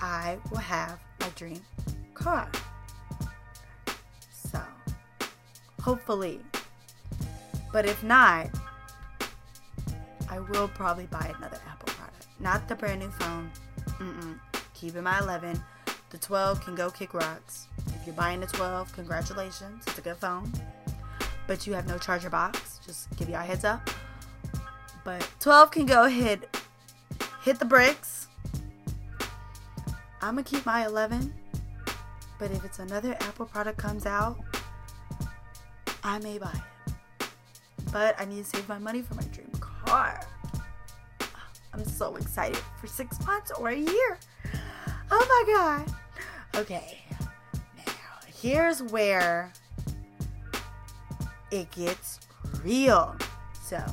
I 0.00 0.38
will 0.50 0.58
have 0.58 0.98
my 1.20 1.28
dream 1.30 1.60
car. 2.14 2.50
So, 4.30 4.60
hopefully. 5.80 6.40
But 7.72 7.86
if 7.86 8.02
not, 8.02 8.50
I 10.30 10.38
will 10.38 10.68
probably 10.68 11.06
buy 11.06 11.32
another 11.36 11.58
Apple 11.68 11.94
product. 11.94 12.26
Not 12.40 12.68
the 12.68 12.74
brand 12.74 13.00
new 13.00 13.10
phone. 13.10 13.50
Mm-mm. 13.98 14.38
Keep 14.74 14.96
it 14.96 15.02
my 15.02 15.18
11. 15.20 15.62
The 16.10 16.18
12 16.18 16.60
can 16.64 16.74
go 16.74 16.90
kick 16.90 17.14
rocks. 17.14 17.68
If 17.86 18.06
you're 18.06 18.14
buying 18.14 18.40
the 18.40 18.46
12, 18.46 18.92
congratulations. 18.92 19.84
It's 19.86 19.98
a 19.98 20.02
good 20.02 20.16
phone. 20.16 20.52
But 21.46 21.66
you 21.66 21.72
have 21.74 21.86
no 21.86 21.98
charger 21.98 22.30
box. 22.30 22.80
Just 22.84 23.14
give 23.16 23.28
a 23.28 23.38
heads 23.38 23.64
up. 23.64 23.88
But 25.04 25.28
12 25.40 25.70
can 25.70 25.86
go 25.86 26.06
hit 26.06 26.48
hit 27.44 27.58
the 27.58 27.64
bricks. 27.66 28.28
I'm 30.22 30.36
gonna 30.36 30.42
keep 30.42 30.64
my 30.64 30.86
11. 30.86 31.32
But 32.38 32.50
if 32.50 32.64
it's 32.64 32.78
another 32.78 33.14
Apple 33.20 33.44
product 33.44 33.78
comes 33.78 34.06
out, 34.06 34.38
I 36.02 36.18
may 36.20 36.38
buy 36.38 36.52
it. 36.52 37.28
But 37.92 38.18
I 38.18 38.24
need 38.24 38.38
to 38.38 38.44
save 38.44 38.66
my 38.66 38.78
money 38.78 39.02
for 39.02 39.14
my 39.14 39.22
dream 39.24 39.50
car. 39.60 40.26
I'm 41.74 41.84
so 41.84 42.16
excited 42.16 42.60
for 42.80 42.86
six 42.86 43.24
months 43.26 43.52
or 43.58 43.68
a 43.68 43.76
year. 43.76 44.18
Oh 45.10 45.44
my 45.46 45.54
god. 45.54 45.94
Okay. 46.56 46.98
Now, 47.76 47.92
here's 48.40 48.82
where 48.82 49.52
it 51.50 51.70
gets 51.72 52.20
real. 52.62 53.14
So, 53.62 53.84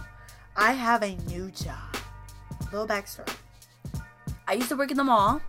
I 0.55 0.71
have 0.71 1.03
a 1.03 1.15
new 1.27 1.51
job. 1.51 1.97
Little 2.71 2.87
backstory. 2.87 3.35
I 4.51 4.55
used 4.55 4.67
to 4.67 4.75
work 4.75 4.91
in 4.91 4.97
the 4.97 5.03
mall 5.05 5.41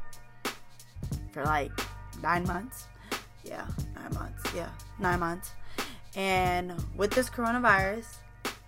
for 1.32 1.42
like 1.42 1.72
nine 2.22 2.46
months. 2.46 2.86
Yeah, 3.42 3.66
nine 3.96 4.14
months. 4.14 4.54
Yeah, 4.54 4.68
nine 5.00 5.18
months. 5.18 5.50
And 6.14 6.72
with 6.96 7.10
this 7.10 7.28
coronavirus, 7.28 8.06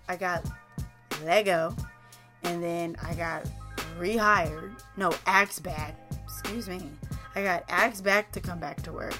I 0.09 0.17
got 0.17 0.45
let 1.23 1.45
go. 1.45 1.73
And 2.43 2.61
then 2.61 2.97
I 3.01 3.13
got 3.13 3.45
rehired. 3.97 4.77
No, 4.97 5.13
axed 5.25 5.63
back. 5.63 5.95
Excuse 6.25 6.67
me. 6.67 6.81
I 7.33 7.41
got 7.41 7.63
axed 7.69 8.03
back 8.03 8.33
to 8.33 8.41
come 8.41 8.59
back 8.59 8.83
to 8.83 8.91
work. 8.91 9.17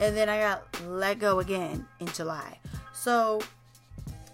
And 0.00 0.16
then 0.16 0.30
I 0.30 0.40
got 0.40 0.62
let 0.86 1.18
go 1.18 1.40
again 1.40 1.86
in 2.00 2.06
July. 2.06 2.58
So, 2.94 3.42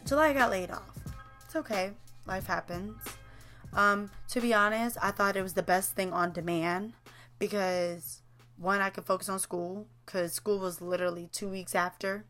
July 0.07 0.29
I 0.29 0.33
got 0.33 0.51
laid 0.53 0.71
off. 0.71 0.97
It's 1.45 1.57
okay. 1.57 1.91
Life 2.25 2.47
happens. 2.47 2.95
Um, 3.73 4.11
to 4.29 4.41
be 4.41 4.53
honest, 4.53 4.97
I 5.01 5.11
thought 5.11 5.37
it 5.37 5.43
was 5.43 5.55
the 5.55 5.63
best 5.63 5.95
thing 5.95 6.13
on 6.13 6.33
demand 6.33 6.93
because 7.39 8.23
one, 8.57 8.81
I 8.81 8.91
could 8.91 9.05
focus 9.05 9.29
on 9.29 9.39
school 9.39 9.87
because 10.05 10.33
school 10.33 10.59
was 10.59 10.81
literally 10.81 11.29
two 11.33 11.49
weeks 11.49 11.75
after. 11.75 12.25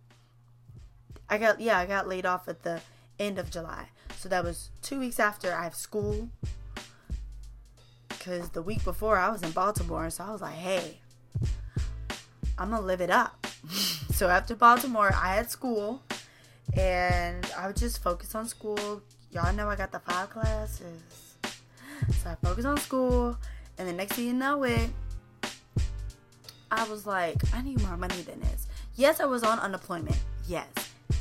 I 1.28 1.38
got 1.38 1.60
yeah, 1.60 1.78
I 1.78 1.86
got 1.86 2.08
laid 2.08 2.26
off 2.26 2.48
at 2.48 2.62
the 2.62 2.80
end 3.18 3.38
of 3.38 3.50
July. 3.50 3.88
So 4.16 4.28
that 4.28 4.44
was 4.44 4.70
two 4.82 4.98
weeks 4.98 5.18
after 5.18 5.52
I 5.52 5.64
have 5.64 5.74
school. 5.74 6.28
Because 8.08 8.50
the 8.50 8.62
week 8.62 8.84
before 8.84 9.16
I 9.16 9.30
was 9.30 9.42
in 9.42 9.50
Baltimore. 9.52 10.10
So 10.10 10.24
I 10.24 10.30
was 10.30 10.42
like, 10.42 10.54
hey, 10.54 10.98
I'm 12.58 12.70
to 12.70 12.80
live 12.80 13.00
it 13.00 13.10
up. 13.10 13.46
so 14.12 14.28
after 14.28 14.54
Baltimore, 14.54 15.10
I 15.14 15.36
had 15.36 15.50
school. 15.50 16.02
And 16.76 17.50
I 17.56 17.66
would 17.66 17.76
just 17.76 18.02
focus 18.02 18.34
on 18.34 18.46
school. 18.46 19.02
Y'all 19.30 19.54
know 19.54 19.68
I 19.68 19.76
got 19.76 19.90
the 19.90 20.00
five 20.00 20.30
classes. 20.30 21.29
So 22.22 22.30
I 22.30 22.34
focus 22.42 22.64
on 22.64 22.76
school. 22.78 23.36
And 23.78 23.88
the 23.88 23.92
next 23.92 24.14
thing 24.14 24.26
you 24.26 24.32
know 24.34 24.62
it, 24.64 24.90
I 26.70 26.88
was 26.88 27.06
like, 27.06 27.36
I 27.54 27.62
need 27.62 27.80
more 27.82 27.96
money 27.96 28.22
than 28.22 28.40
this. 28.40 28.66
Yes, 28.94 29.20
I 29.20 29.24
was 29.24 29.42
on 29.42 29.58
unemployment. 29.58 30.18
Yes. 30.46 30.68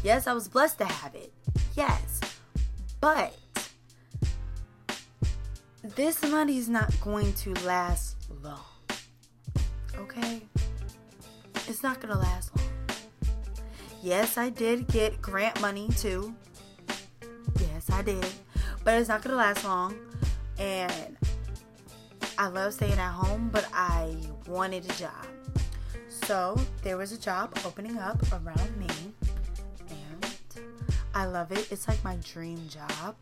Yes, 0.04 0.28
I 0.28 0.34
was 0.34 0.48
blessed 0.48 0.78
to 0.80 0.86
have 0.86 1.16
it. 1.16 1.32
Yes. 1.76 2.20
But 3.02 3.36
this 5.96 6.22
money 6.24 6.58
is 6.58 6.70
not 6.70 6.94
going 7.02 7.34
to 7.34 7.54
last 7.66 8.18
long. 8.44 8.60
Okay? 9.98 10.42
It's 11.68 11.84
not 11.84 12.02
going 12.02 12.14
to 12.14 12.20
last 12.20 12.56
long. 12.58 12.68
Yes, 14.02 14.38
I 14.38 14.50
did 14.50 14.88
get 14.88 15.22
grant 15.22 15.60
money 15.62 15.90
too. 15.98 16.36
Yes, 17.60 17.90
I 17.90 18.02
did. 18.02 18.26
But 18.84 18.96
it's 19.00 19.10
not 19.10 19.22
going 19.22 19.32
to 19.32 19.38
last 19.38 19.64
long. 19.64 19.96
And 20.60 21.18
I 22.38 22.48
love 22.48 22.74
staying 22.74 22.94
at 22.94 23.12
home, 23.12 23.50
but 23.52 23.68
I 23.74 24.16
wanted 24.48 24.86
a 24.86 24.94
job. 24.96 25.26
So 26.10 26.60
there 26.84 26.98
was 26.98 27.12
a 27.12 27.18
job 27.18 27.58
opening 27.66 27.98
up 27.98 28.22
around 28.32 28.78
me 28.78 28.88
and 29.90 30.26
I 31.14 31.26
love 31.26 31.52
it. 31.52 31.72
It's 31.72 31.88
like 31.88 32.04
my 32.04 32.18
dream 32.18 32.60
job. 32.68 33.16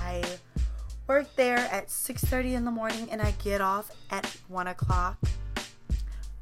I 0.00 0.22
work 1.06 1.26
there 1.36 1.58
at 1.58 1.88
6.30 1.88 2.52
in 2.52 2.64
the 2.64 2.70
morning 2.70 3.08
and 3.10 3.20
I 3.20 3.32
get 3.42 3.60
off 3.60 3.90
at 4.10 4.26
1 4.48 4.68
o'clock. 4.68 5.18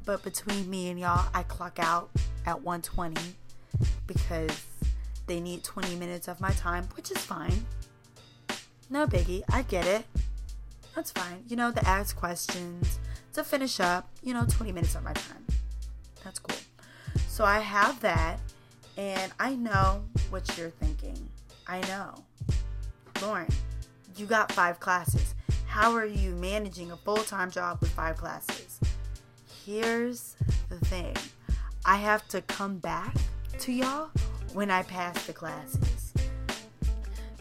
But 0.05 0.21
between 0.23 0.69
me 0.69 0.89
and 0.89 0.99
y'all, 0.99 1.27
I 1.33 1.43
clock 1.43 1.79
out 1.79 2.11
at 2.45 2.57
1.20 2.57 3.17
because 4.05 4.65
they 5.27 5.39
need 5.39 5.63
20 5.63 5.95
minutes 5.95 6.27
of 6.27 6.39
my 6.39 6.51
time, 6.51 6.87
which 6.95 7.11
is 7.11 7.17
fine. 7.17 7.65
No 8.89 9.05
biggie. 9.05 9.43
I 9.49 9.61
get 9.61 9.85
it. 9.85 10.05
That's 10.95 11.11
fine. 11.11 11.43
You 11.47 11.55
know, 11.55 11.71
to 11.71 11.87
ask 11.87 12.15
questions, 12.15 12.99
to 13.33 13.43
finish 13.43 13.79
up, 13.79 14.09
you 14.23 14.33
know, 14.33 14.45
20 14.49 14.71
minutes 14.71 14.95
of 14.95 15.03
my 15.03 15.13
time. 15.13 15.45
That's 16.23 16.39
cool. 16.39 16.57
So 17.27 17.45
I 17.45 17.59
have 17.59 17.99
that 18.01 18.39
and 18.97 19.31
I 19.39 19.55
know 19.55 20.03
what 20.29 20.57
you're 20.57 20.71
thinking. 20.71 21.29
I 21.67 21.81
know. 21.81 22.15
Lauryn, 23.15 23.53
you 24.17 24.25
got 24.25 24.51
five 24.51 24.79
classes. 24.79 25.35
How 25.67 25.93
are 25.93 26.05
you 26.05 26.31
managing 26.31 26.91
a 26.91 26.97
full 26.97 27.17
time 27.17 27.51
job 27.51 27.77
with 27.79 27.91
five 27.91 28.17
classes? 28.17 28.79
Here's 29.65 30.35
the 30.69 30.83
thing 30.87 31.15
I 31.85 31.97
have 31.97 32.27
to 32.29 32.41
come 32.41 32.79
back 32.79 33.15
to 33.59 33.71
y'all 33.71 34.09
when 34.53 34.71
I 34.71 34.83
pass 34.83 35.25
the 35.27 35.33
classes. 35.33 35.98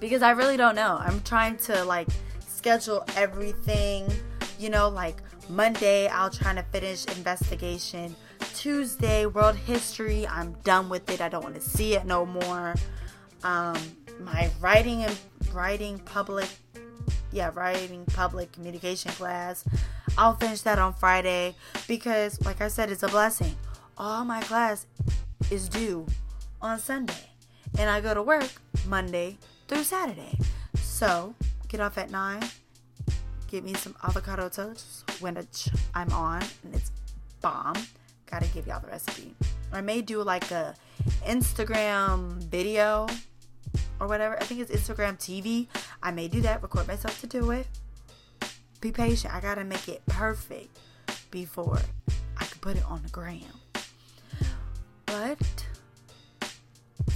Because 0.00 0.22
I 0.22 0.30
really 0.30 0.56
don't 0.56 0.74
know. 0.74 0.98
I'm 1.00 1.20
trying 1.22 1.56
to 1.58 1.84
like 1.84 2.08
schedule 2.46 3.04
everything, 3.16 4.10
you 4.58 4.70
know, 4.70 4.88
like 4.88 5.22
Monday, 5.48 6.08
I'll 6.08 6.30
try 6.30 6.54
to 6.54 6.62
finish 6.62 7.06
investigation. 7.16 8.14
Tuesday, 8.54 9.26
world 9.26 9.56
history, 9.56 10.26
I'm 10.26 10.52
done 10.64 10.88
with 10.88 11.08
it. 11.10 11.20
I 11.20 11.28
don't 11.28 11.42
want 11.42 11.54
to 11.54 11.60
see 11.60 11.94
it 11.94 12.04
no 12.04 12.26
more. 12.26 12.74
Um, 13.44 13.76
my 14.20 14.50
writing 14.60 15.04
and 15.04 15.16
writing 15.52 15.98
public, 16.00 16.48
yeah, 17.32 17.50
writing 17.54 18.04
public 18.06 18.52
communication 18.52 19.12
class, 19.12 19.64
I'll 20.16 20.34
finish 20.34 20.62
that 20.62 20.78
on 20.78 20.94
Friday 20.94 21.54
because, 21.86 22.44
like 22.44 22.60
I 22.60 22.68
said, 22.68 22.90
it's 22.90 23.02
a 23.02 23.08
blessing. 23.08 23.54
All 23.96 24.24
my 24.24 24.40
class 24.42 24.86
is 25.50 25.68
due 25.68 26.06
on 26.60 26.78
Sunday, 26.78 27.30
and 27.78 27.88
I 27.88 28.00
go 28.00 28.12
to 28.14 28.22
work 28.22 28.50
Monday 28.86 29.38
through 29.68 29.84
Saturday. 29.84 30.36
So, 30.76 31.34
get 31.68 31.80
off 31.80 31.98
at 31.98 32.10
9, 32.10 32.42
get 33.46 33.62
me 33.62 33.74
some 33.74 33.94
avocado 34.02 34.48
toast, 34.48 35.08
which 35.20 35.68
I'm 35.94 36.10
on, 36.12 36.42
and 36.64 36.74
it's 36.74 36.90
bomb. 37.40 37.76
Gotta 38.30 38.46
give 38.48 38.66
y'all 38.66 38.80
the 38.80 38.88
recipe. 38.88 39.34
I 39.72 39.80
may 39.80 40.02
do 40.02 40.22
like 40.22 40.50
a 40.50 40.74
Instagram 41.24 42.42
video 42.44 43.06
or 44.00 44.06
whatever. 44.06 44.40
I 44.40 44.44
think 44.44 44.60
it's 44.60 44.70
Instagram 44.70 45.18
TV. 45.18 45.68
I 46.02 46.10
may 46.10 46.28
do 46.28 46.40
that, 46.42 46.62
record 46.62 46.88
myself 46.88 47.20
to 47.20 47.26
do 47.26 47.50
it. 47.50 47.66
Be 48.80 48.92
patient. 48.92 49.34
I 49.34 49.40
gotta 49.40 49.64
make 49.64 49.88
it 49.88 50.02
perfect 50.06 50.78
before 51.30 51.80
I 52.36 52.44
can 52.44 52.58
put 52.60 52.76
it 52.76 52.84
on 52.86 53.02
the 53.02 53.08
gram. 53.08 53.42
But 55.06 55.66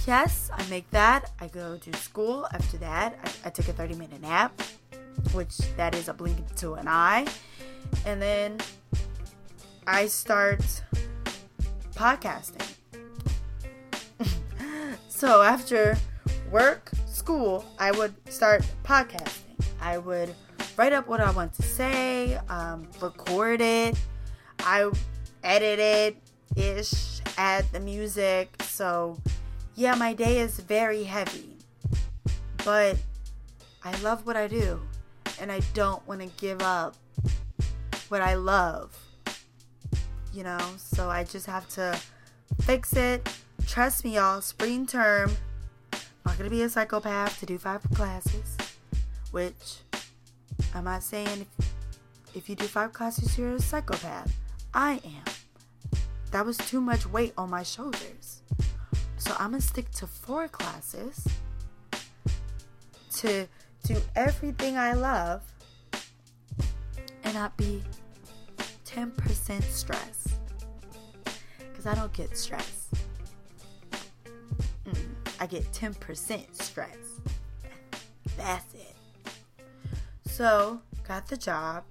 yes, 0.07 0.49
I 0.53 0.67
make 0.69 0.89
that. 0.91 1.31
I 1.39 1.47
go 1.47 1.77
to 1.77 1.97
school. 1.97 2.47
After 2.51 2.77
that, 2.77 3.19
I, 3.23 3.47
I 3.47 3.49
took 3.49 3.67
a 3.67 3.73
30 3.73 3.95
minute 3.95 4.21
nap, 4.21 4.61
which 5.33 5.57
that 5.77 5.95
is 5.95 6.07
a 6.07 6.13
blink 6.13 6.55
to 6.57 6.73
an 6.73 6.87
eye. 6.87 7.25
And 8.05 8.21
then 8.21 8.59
I 9.87 10.07
start 10.07 10.61
podcasting. 11.95 12.75
so 15.07 15.41
after 15.41 15.97
work, 16.51 16.91
school, 17.07 17.65
I 17.79 17.91
would 17.91 18.13
start 18.31 18.65
podcasting. 18.83 19.63
I 19.81 19.97
would 19.97 20.33
write 20.77 20.93
up 20.93 21.07
what 21.07 21.19
I 21.19 21.31
want 21.31 21.53
to 21.55 21.63
say, 21.63 22.39
um, 22.49 22.87
record 23.01 23.61
it, 23.61 23.97
I 24.59 24.89
edit 25.43 25.79
it 25.79 26.17
ish, 26.55 27.21
add 27.37 27.65
the 27.71 27.79
music. 27.79 28.61
So, 28.63 29.17
yeah, 29.75 29.95
my 29.95 30.13
day 30.13 30.39
is 30.39 30.59
very 30.59 31.03
heavy, 31.03 31.57
but 32.63 32.97
I 33.83 33.99
love 34.01 34.25
what 34.25 34.37
I 34.37 34.47
do, 34.47 34.79
and 35.39 35.51
I 35.51 35.61
don't 35.73 36.05
want 36.07 36.21
to 36.21 36.27
give 36.37 36.61
up 36.61 36.95
what 38.09 38.21
I 38.21 38.35
love. 38.35 38.95
You 40.31 40.43
know, 40.43 40.59
so 40.77 41.09
I 41.09 41.23
just 41.23 41.45
have 41.47 41.67
to 41.69 41.99
fix 42.61 42.95
it. 42.95 43.27
Trust 43.67 44.03
me, 44.03 44.15
y'all. 44.15 44.41
Spring 44.41 44.85
term, 44.85 45.31
I'm 45.91 45.99
not 46.25 46.37
gonna 46.37 46.49
be 46.49 46.61
a 46.63 46.69
psychopath 46.69 47.39
to 47.39 47.45
do 47.45 47.57
five 47.57 47.81
classes, 47.93 48.57
which 49.31 49.79
I'm 50.73 50.85
not 50.85 51.03
saying 51.03 51.47
if, 51.59 51.73
if 52.35 52.49
you 52.49 52.55
do 52.55 52.65
five 52.65 52.93
classes, 52.93 53.37
you're 53.37 53.53
a 53.53 53.59
psychopath. 53.59 54.31
I 54.73 55.01
am. 55.03 55.99
That 56.31 56.45
was 56.45 56.57
too 56.57 56.81
much 56.81 57.05
weight 57.05 57.33
on 57.37 57.49
my 57.49 57.61
shoulders. 57.61 58.22
So 59.23 59.31
I'm 59.39 59.51
gonna 59.51 59.61
stick 59.61 59.89
to 59.91 60.05
four 60.05 60.49
classes 60.49 61.25
to 63.15 63.47
do 63.85 63.95
everything 64.17 64.77
I 64.77 64.91
love 64.91 65.41
and 67.23 67.33
not 67.33 67.55
be 67.55 67.81
10% 68.85 69.63
stress. 69.63 70.27
Because 71.57 71.85
I 71.85 71.95
don't 71.95 72.11
get 72.11 72.37
stress. 72.37 72.89
Mm, 74.85 75.07
I 75.39 75.45
get 75.45 75.71
10% 75.71 76.61
stress. 76.61 77.21
That's 78.35 78.73
it. 78.73 78.95
So, 80.25 80.81
got 81.07 81.27
the 81.27 81.37
job 81.37 81.85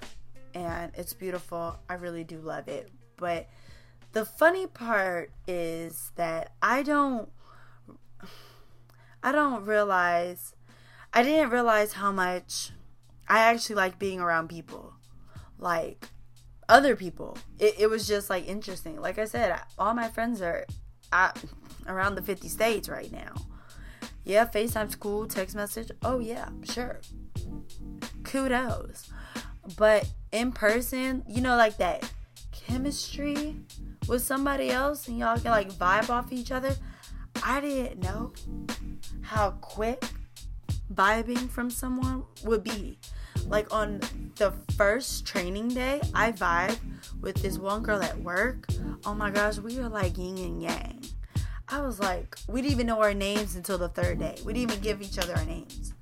and 0.52 0.92
it's 0.96 1.14
beautiful. 1.14 1.78
I 1.88 1.94
really 1.94 2.24
do 2.24 2.40
love 2.40 2.68
it. 2.68 2.90
But 3.16 3.48
the 4.12 4.24
funny 4.24 4.66
part 4.66 5.30
is 5.46 6.12
that 6.16 6.52
I 6.60 6.82
don't 6.82 7.30
I 9.22 9.32
don't 9.32 9.64
realize 9.64 10.54
I 11.12 11.22
didn't 11.22 11.50
realize 11.50 11.94
how 11.94 12.12
much 12.12 12.72
I 13.28 13.40
actually 13.40 13.76
like 13.76 13.98
being 13.98 14.20
around 14.20 14.48
people. 14.48 14.94
Like 15.58 16.08
other 16.68 16.96
people. 16.96 17.38
It, 17.58 17.74
it 17.80 17.86
was 17.90 18.06
just 18.06 18.30
like 18.30 18.48
interesting. 18.48 19.00
Like 19.00 19.18
I 19.18 19.26
said, 19.26 19.58
all 19.78 19.94
my 19.94 20.08
friends 20.08 20.42
are 20.42 20.66
at, 21.12 21.42
around 21.86 22.14
the 22.14 22.22
50 22.22 22.48
states 22.48 22.88
right 22.88 23.12
now. 23.12 23.34
Yeah, 24.24 24.46
FaceTime's 24.46 24.94
cool, 24.94 25.26
text 25.26 25.56
message. 25.56 25.90
Oh, 26.02 26.20
yeah, 26.20 26.48
sure. 26.62 27.00
Kudos. 28.22 29.10
But 29.76 30.08
in 30.30 30.52
person, 30.52 31.24
you 31.28 31.40
know, 31.40 31.56
like 31.56 31.76
that 31.78 32.08
chemistry 32.52 33.56
with 34.08 34.22
somebody 34.22 34.70
else 34.70 35.08
and 35.08 35.18
y'all 35.18 35.38
can 35.38 35.50
like 35.50 35.72
vibe 35.72 36.10
off 36.10 36.32
each 36.32 36.50
other. 36.52 36.74
I 37.44 37.60
didn't 37.60 38.02
know 38.02 38.32
how 39.22 39.52
quick 39.60 40.04
vibing 40.92 41.48
from 41.48 41.70
someone 41.70 42.24
would 42.44 42.62
be. 42.64 42.98
Like 43.46 43.72
on 43.72 44.00
the 44.36 44.52
first 44.76 45.26
training 45.26 45.68
day, 45.68 46.00
I 46.14 46.32
vibe 46.32 46.78
with 47.20 47.36
this 47.36 47.58
one 47.58 47.82
girl 47.82 48.02
at 48.02 48.18
work. 48.20 48.66
Oh 49.04 49.14
my 49.14 49.30
gosh, 49.30 49.58
we 49.58 49.78
were 49.78 49.88
like 49.88 50.16
yin 50.16 50.38
and 50.38 50.62
yang. 50.62 51.04
I 51.68 51.80
was 51.80 51.98
like, 51.98 52.36
we 52.48 52.60
didn't 52.60 52.72
even 52.72 52.86
know 52.86 53.00
our 53.00 53.14
names 53.14 53.56
until 53.56 53.78
the 53.78 53.88
third 53.88 54.18
day. 54.18 54.36
We 54.44 54.52
didn't 54.52 54.70
even 54.70 54.82
give 54.82 55.00
each 55.00 55.18
other 55.18 55.34
our 55.34 55.44
names. 55.44 55.94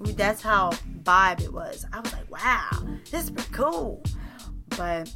That's 0.00 0.42
how 0.42 0.70
vibe 1.02 1.42
it 1.42 1.52
was. 1.52 1.86
I 1.92 2.00
was 2.00 2.12
like, 2.12 2.30
wow, 2.30 2.70
this 3.10 3.24
is 3.24 3.30
pretty 3.30 3.52
cool. 3.52 4.02
But 4.76 5.12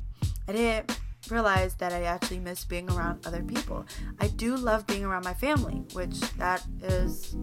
I 0.48 0.52
didn't 0.52 0.98
realize 1.30 1.74
that 1.76 1.92
I 1.92 2.02
actually 2.04 2.40
miss 2.40 2.64
being 2.64 2.90
around 2.90 3.26
other 3.26 3.42
people. 3.42 3.86
I 4.20 4.28
do 4.28 4.56
love 4.56 4.86
being 4.86 5.04
around 5.04 5.24
my 5.24 5.34
family, 5.34 5.82
which 5.92 6.20
that 6.36 6.64
is 6.82 7.36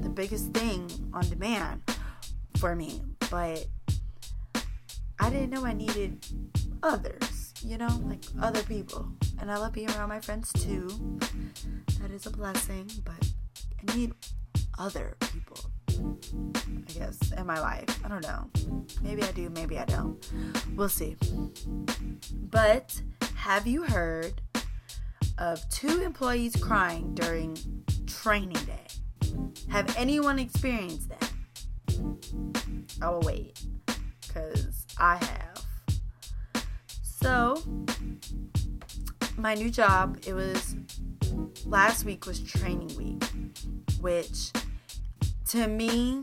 the 0.00 0.08
biggest 0.08 0.52
thing 0.52 0.90
on 1.12 1.28
demand 1.28 1.82
for 2.58 2.74
me. 2.74 3.02
But 3.30 3.66
I 5.20 5.30
didn't 5.30 5.50
know 5.50 5.64
I 5.64 5.72
needed 5.72 6.24
others, 6.82 7.52
you 7.64 7.76
know, 7.76 8.00
like 8.04 8.24
other 8.40 8.62
people. 8.62 9.08
And 9.40 9.50
I 9.50 9.58
love 9.58 9.72
being 9.72 9.90
around 9.90 10.08
my 10.08 10.20
friends 10.20 10.52
too. 10.52 10.88
That 12.00 12.10
is 12.10 12.26
a 12.26 12.30
blessing, 12.30 12.90
but 13.04 13.28
I 13.80 13.96
need 13.96 14.14
other 14.78 15.16
people. 15.32 15.70
I 15.98 16.92
guess 16.92 17.32
in 17.32 17.46
my 17.46 17.60
life. 17.60 17.86
I 18.04 18.08
don't 18.08 18.22
know. 18.22 18.50
Maybe 19.02 19.22
I 19.22 19.32
do, 19.32 19.50
maybe 19.50 19.78
I 19.78 19.84
don't. 19.84 20.24
We'll 20.74 20.88
see. 20.88 21.16
But 22.32 23.00
have 23.36 23.66
you 23.66 23.82
heard 23.82 24.40
of 25.38 25.60
two 25.70 26.02
employees 26.02 26.56
crying 26.56 27.14
during 27.14 27.56
training 28.06 28.52
day? 28.64 28.86
Have 29.70 29.94
anyone 29.96 30.38
experienced 30.38 31.08
that? 31.10 31.30
I 33.00 33.10
will 33.10 33.20
wait 33.20 33.60
because 34.26 34.86
I 34.98 35.16
have. 35.16 35.64
So, 37.02 37.62
my 39.36 39.54
new 39.54 39.70
job, 39.70 40.18
it 40.26 40.34
was 40.34 40.76
last 41.66 42.04
week 42.04 42.26
was 42.26 42.40
training 42.40 42.96
week, 42.96 43.24
which 44.00 44.52
to 45.48 45.66
me, 45.66 46.22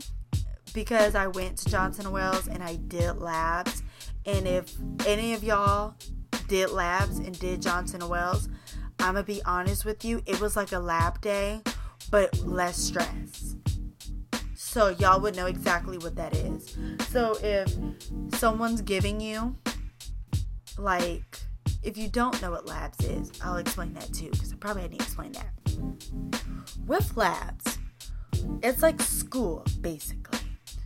because 0.74 1.14
I 1.14 1.26
went 1.26 1.58
to 1.58 1.70
Johnson 1.70 2.10
Wales 2.12 2.48
and 2.48 2.62
I 2.62 2.76
did 2.76 3.18
labs, 3.18 3.82
and 4.24 4.46
if 4.46 4.72
any 5.06 5.34
of 5.34 5.42
y'all 5.42 5.94
did 6.48 6.70
labs 6.70 7.18
and 7.18 7.38
did 7.38 7.62
Johnson 7.62 8.08
Wales, 8.08 8.48
I'm 8.98 9.14
gonna 9.14 9.24
be 9.24 9.42
honest 9.44 9.84
with 9.84 10.04
you, 10.04 10.22
it 10.26 10.40
was 10.40 10.56
like 10.56 10.72
a 10.72 10.78
lab 10.78 11.20
day, 11.20 11.60
but 12.10 12.38
less 12.40 12.76
stress. 12.76 13.56
So 14.54 14.88
y'all 14.88 15.20
would 15.20 15.36
know 15.36 15.46
exactly 15.46 15.98
what 15.98 16.16
that 16.16 16.34
is. 16.34 16.76
So 17.08 17.36
if 17.42 17.72
someone's 18.34 18.82
giving 18.82 19.20
you 19.20 19.56
like 20.78 21.40
if 21.82 21.96
you 21.96 22.08
don't 22.08 22.40
know 22.42 22.50
what 22.50 22.66
labs 22.66 23.04
is, 23.04 23.30
I'll 23.42 23.58
explain 23.58 23.94
that 23.94 24.12
too, 24.12 24.30
because 24.30 24.52
I 24.52 24.56
probably 24.56 24.88
to 24.88 24.94
explain 24.96 25.32
that. 25.32 25.52
With 26.84 27.16
labs, 27.16 27.75
it's 28.62 28.82
like 28.82 29.00
school, 29.00 29.64
basically. 29.80 30.38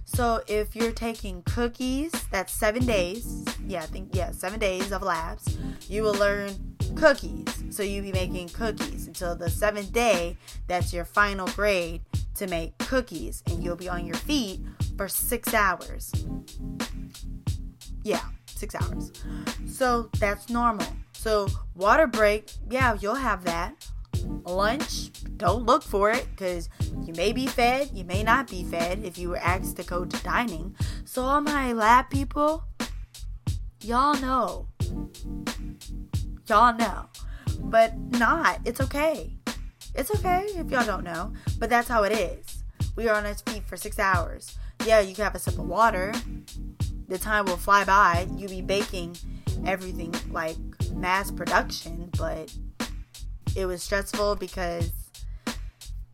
So 0.04 0.42
if 0.48 0.74
you're 0.74 0.92
taking 0.92 1.42
cookies, 1.42 2.12
that's 2.30 2.52
seven 2.52 2.84
days. 2.84 3.44
Yeah, 3.66 3.82
I 3.82 3.86
think, 3.86 4.10
yeah, 4.12 4.32
seven 4.32 4.58
days 4.58 4.92
of 4.92 5.02
labs. 5.02 5.56
You 5.88 6.02
will 6.02 6.14
learn 6.14 6.76
cookies. 6.96 7.46
So 7.70 7.82
you'll 7.82 8.04
be 8.04 8.12
making 8.12 8.48
cookies 8.50 9.06
until 9.06 9.36
the 9.36 9.48
seventh 9.48 9.92
day. 9.92 10.36
That's 10.66 10.92
your 10.92 11.04
final 11.04 11.46
grade 11.48 12.02
to 12.34 12.46
make 12.48 12.76
cookies. 12.78 13.42
And 13.46 13.62
you'll 13.62 13.76
be 13.76 13.88
on 13.88 14.04
your 14.04 14.16
feet 14.16 14.60
for 14.96 15.08
six 15.08 15.54
hours. 15.54 16.12
Yeah, 18.02 18.24
six 18.46 18.74
hours. 18.74 19.12
So 19.66 20.10
that's 20.18 20.50
normal. 20.50 20.86
So 21.12 21.48
water 21.74 22.06
break, 22.06 22.50
yeah, 22.68 22.96
you'll 23.00 23.14
have 23.14 23.44
that. 23.44 23.74
Lunch, 24.44 25.10
don't 25.36 25.64
look 25.64 25.82
for 25.82 26.10
it 26.10 26.26
because 26.30 26.68
you 27.04 27.12
may 27.14 27.32
be 27.32 27.46
fed, 27.46 27.90
you 27.92 28.04
may 28.04 28.22
not 28.22 28.48
be 28.48 28.64
fed 28.64 29.00
if 29.04 29.18
you 29.18 29.30
were 29.30 29.38
asked 29.38 29.76
to 29.76 29.82
go 29.82 30.04
to 30.04 30.22
dining. 30.22 30.74
So 31.04 31.22
all 31.22 31.40
my 31.40 31.72
lab 31.72 32.10
people, 32.10 32.64
y'all 33.82 34.18
know. 34.20 34.68
Y'all 36.46 36.76
know. 36.76 37.06
But 37.60 37.96
not. 37.96 38.60
It's 38.64 38.80
okay. 38.80 39.36
It's 39.94 40.10
okay 40.10 40.46
if 40.56 40.70
y'all 40.70 40.86
don't 40.86 41.04
know. 41.04 41.32
But 41.58 41.70
that's 41.70 41.88
how 41.88 42.02
it 42.04 42.12
is. 42.12 42.64
We 42.96 43.08
are 43.08 43.16
on 43.16 43.26
our 43.26 43.34
feet 43.34 43.64
for 43.66 43.76
six 43.76 43.98
hours. 43.98 44.58
Yeah, 44.84 45.00
you 45.00 45.14
can 45.14 45.24
have 45.24 45.34
a 45.34 45.38
sip 45.38 45.58
of 45.58 45.66
water. 45.66 46.12
The 47.08 47.18
time 47.18 47.44
will 47.44 47.56
fly 47.56 47.84
by. 47.84 48.26
You 48.36 48.48
be 48.48 48.62
baking 48.62 49.16
everything 49.66 50.14
like 50.30 50.56
mass 50.94 51.30
production, 51.30 52.10
but 52.16 52.54
it 53.56 53.66
was 53.66 53.82
stressful 53.82 54.36
because 54.36 54.92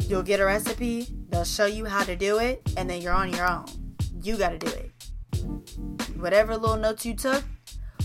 you'll 0.09 0.23
get 0.23 0.41
a 0.41 0.45
recipe, 0.45 1.09
they'll 1.29 1.45
show 1.45 1.67
you 1.67 1.85
how 1.85 2.05
to 2.05 2.17
do 2.17 2.39
it, 2.39 2.63
and 2.77 2.89
then 2.89 3.03
you're 3.03 3.13
on 3.13 3.33
your 3.33 3.49
own. 3.49 3.67
You 4.23 4.37
got 4.37 4.51
to 4.51 4.59
do 4.59 4.69
it. 4.69 4.93
Whatever 6.17 6.57
little 6.57 6.77
notes 6.77 7.05
you 7.05 7.15
took, 7.15 7.45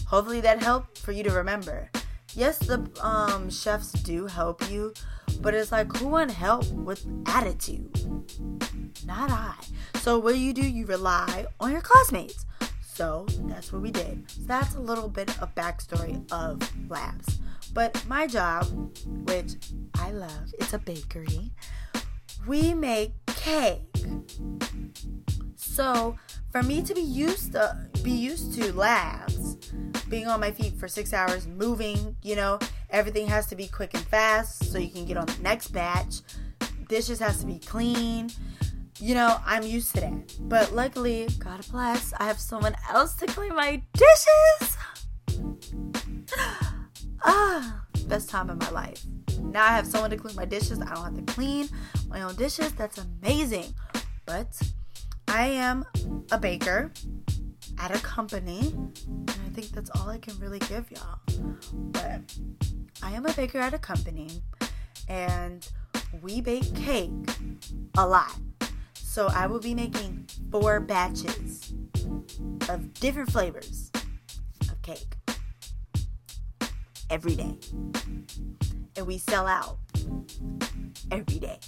hopefully 0.08 0.41
that 0.41 0.62
helped 0.62 0.98
for 0.98 1.12
you 1.12 1.24
to 1.24 1.32
remember. 1.32 1.89
Yes, 2.34 2.60
the 2.60 2.89
um, 3.02 3.50
chefs 3.50 3.91
do 3.91 4.26
help 4.28 4.70
you, 4.70 4.94
but 5.41 5.54
it's 5.54 5.72
like 5.72 5.96
who 5.98 6.08
want 6.08 6.32
help 6.32 6.70
with 6.72 7.06
attitude? 7.26 7.91
Not 9.06 9.32
I. 9.32 9.56
So 9.96 10.20
what 10.20 10.34
do 10.34 10.39
you 10.39 10.54
do? 10.54 10.62
You 10.62 10.86
rely 10.86 11.46
on 11.60 11.72
your 11.72 11.82
classmates. 11.82 12.46
So 13.02 13.26
that's 13.46 13.74
what 13.74 13.82
we 13.82 13.90
did. 13.90 14.30
So 14.30 14.44
that's 14.44 14.76
a 14.76 14.80
little 14.80 15.10
bit 15.10 15.30
of 15.42 15.56
backstory 15.56 16.22
of 16.32 16.62
labs. 16.88 17.40
But 17.74 18.06
my 18.08 18.28
job, 18.28 18.68
which 19.28 19.54
I 19.96 20.12
love, 20.12 20.54
it's 20.60 20.74
a 20.74 20.78
bakery. 20.78 21.50
We 22.46 22.76
make 22.76 23.14
cake. 23.26 23.82
So 25.56 26.16
for 26.52 26.62
me 26.62 26.84
to 26.84 26.94
be 26.94 27.02
used 27.02 27.54
to 27.54 27.76
be 28.04 28.12
used 28.12 28.54
to 28.62 28.72
labs, 28.72 29.56
being 30.08 30.28
on 30.28 30.40
my 30.40 30.52
feet 30.52 30.76
for 30.76 30.88
six 30.88 31.12
hours, 31.12 31.48
moving, 31.48 32.16
you 32.22 32.36
know, 32.36 32.60
everything 32.92 33.26
has 33.26 33.48
to 33.48 33.56
be 33.56 33.66
quick 33.66 33.96
and 33.96 34.04
fast 34.04 34.72
so 34.72 34.78
you 34.78 34.92
can 34.92 35.06
get 35.06 35.18
on 35.18 35.26
the 35.26 35.42
next 35.42 35.70
batch. 35.70 36.22
Dishes 36.88 37.18
has 37.18 37.40
to 37.40 37.48
be 37.48 37.58
clean. 37.58 38.30
You 39.02 39.16
know, 39.16 39.38
I'm 39.48 39.64
used 39.64 39.96
to 39.96 40.02
that. 40.02 40.36
But 40.42 40.74
luckily, 40.74 41.28
God 41.40 41.66
bless, 41.72 42.14
I 42.20 42.26
have 42.26 42.40
someone 42.40 42.76
else 42.88 43.16
to 43.16 43.26
clean 43.26 43.56
my 43.56 43.82
dishes. 43.94 44.78
ah, 47.26 47.82
best 48.06 48.30
time 48.30 48.52
of 48.52 48.60
my 48.60 48.70
life. 48.70 49.04
Now 49.40 49.64
I 49.64 49.70
have 49.70 49.88
someone 49.88 50.12
to 50.12 50.18
clean 50.18 50.36
my 50.36 50.46
dishes. 50.46 50.80
I 50.80 50.94
don't 50.94 51.04
have 51.04 51.16
to 51.16 51.34
clean 51.34 51.68
my 52.10 52.22
own 52.22 52.36
dishes. 52.36 52.74
That's 52.74 53.00
amazing. 53.00 53.74
But 54.28 54.62
I 55.28 55.48
am 55.48 55.84
a 56.32 56.38
baker 56.38 56.92
at 57.80 57.96
a 57.96 58.00
company, 58.04 58.72
and 59.08 59.30
I 59.30 59.50
think 59.52 59.70
that's 59.70 59.90
all 60.00 60.10
I 60.10 60.20
can 60.20 60.38
really 60.38 60.60
give 60.60 60.92
y'all. 60.92 61.18
But 61.74 62.22
I 63.02 63.14
am 63.14 63.26
a 63.26 63.34
baker 63.34 63.58
at 63.58 63.74
a 63.74 63.80
company, 63.80 64.44
and 65.08 65.68
we 66.22 66.40
bake 66.40 66.76
cake 66.76 67.10
a 67.98 68.08
lot. 68.08 68.38
So 69.12 69.28
I 69.28 69.45
will 69.45 69.60
be 69.60 69.76
making 69.76 70.26
four 70.52 70.80
batches 70.80 71.74
of 72.69 72.93
different 72.93 73.30
flavors 73.30 73.91
of 74.62 74.82
cake 74.84 75.17
every 77.10 77.36
day. 77.36 77.58
And 78.95 79.06
we 79.06 79.17
sell 79.17 79.47
out 79.47 79.80
every 81.12 81.39
day. 81.39 81.60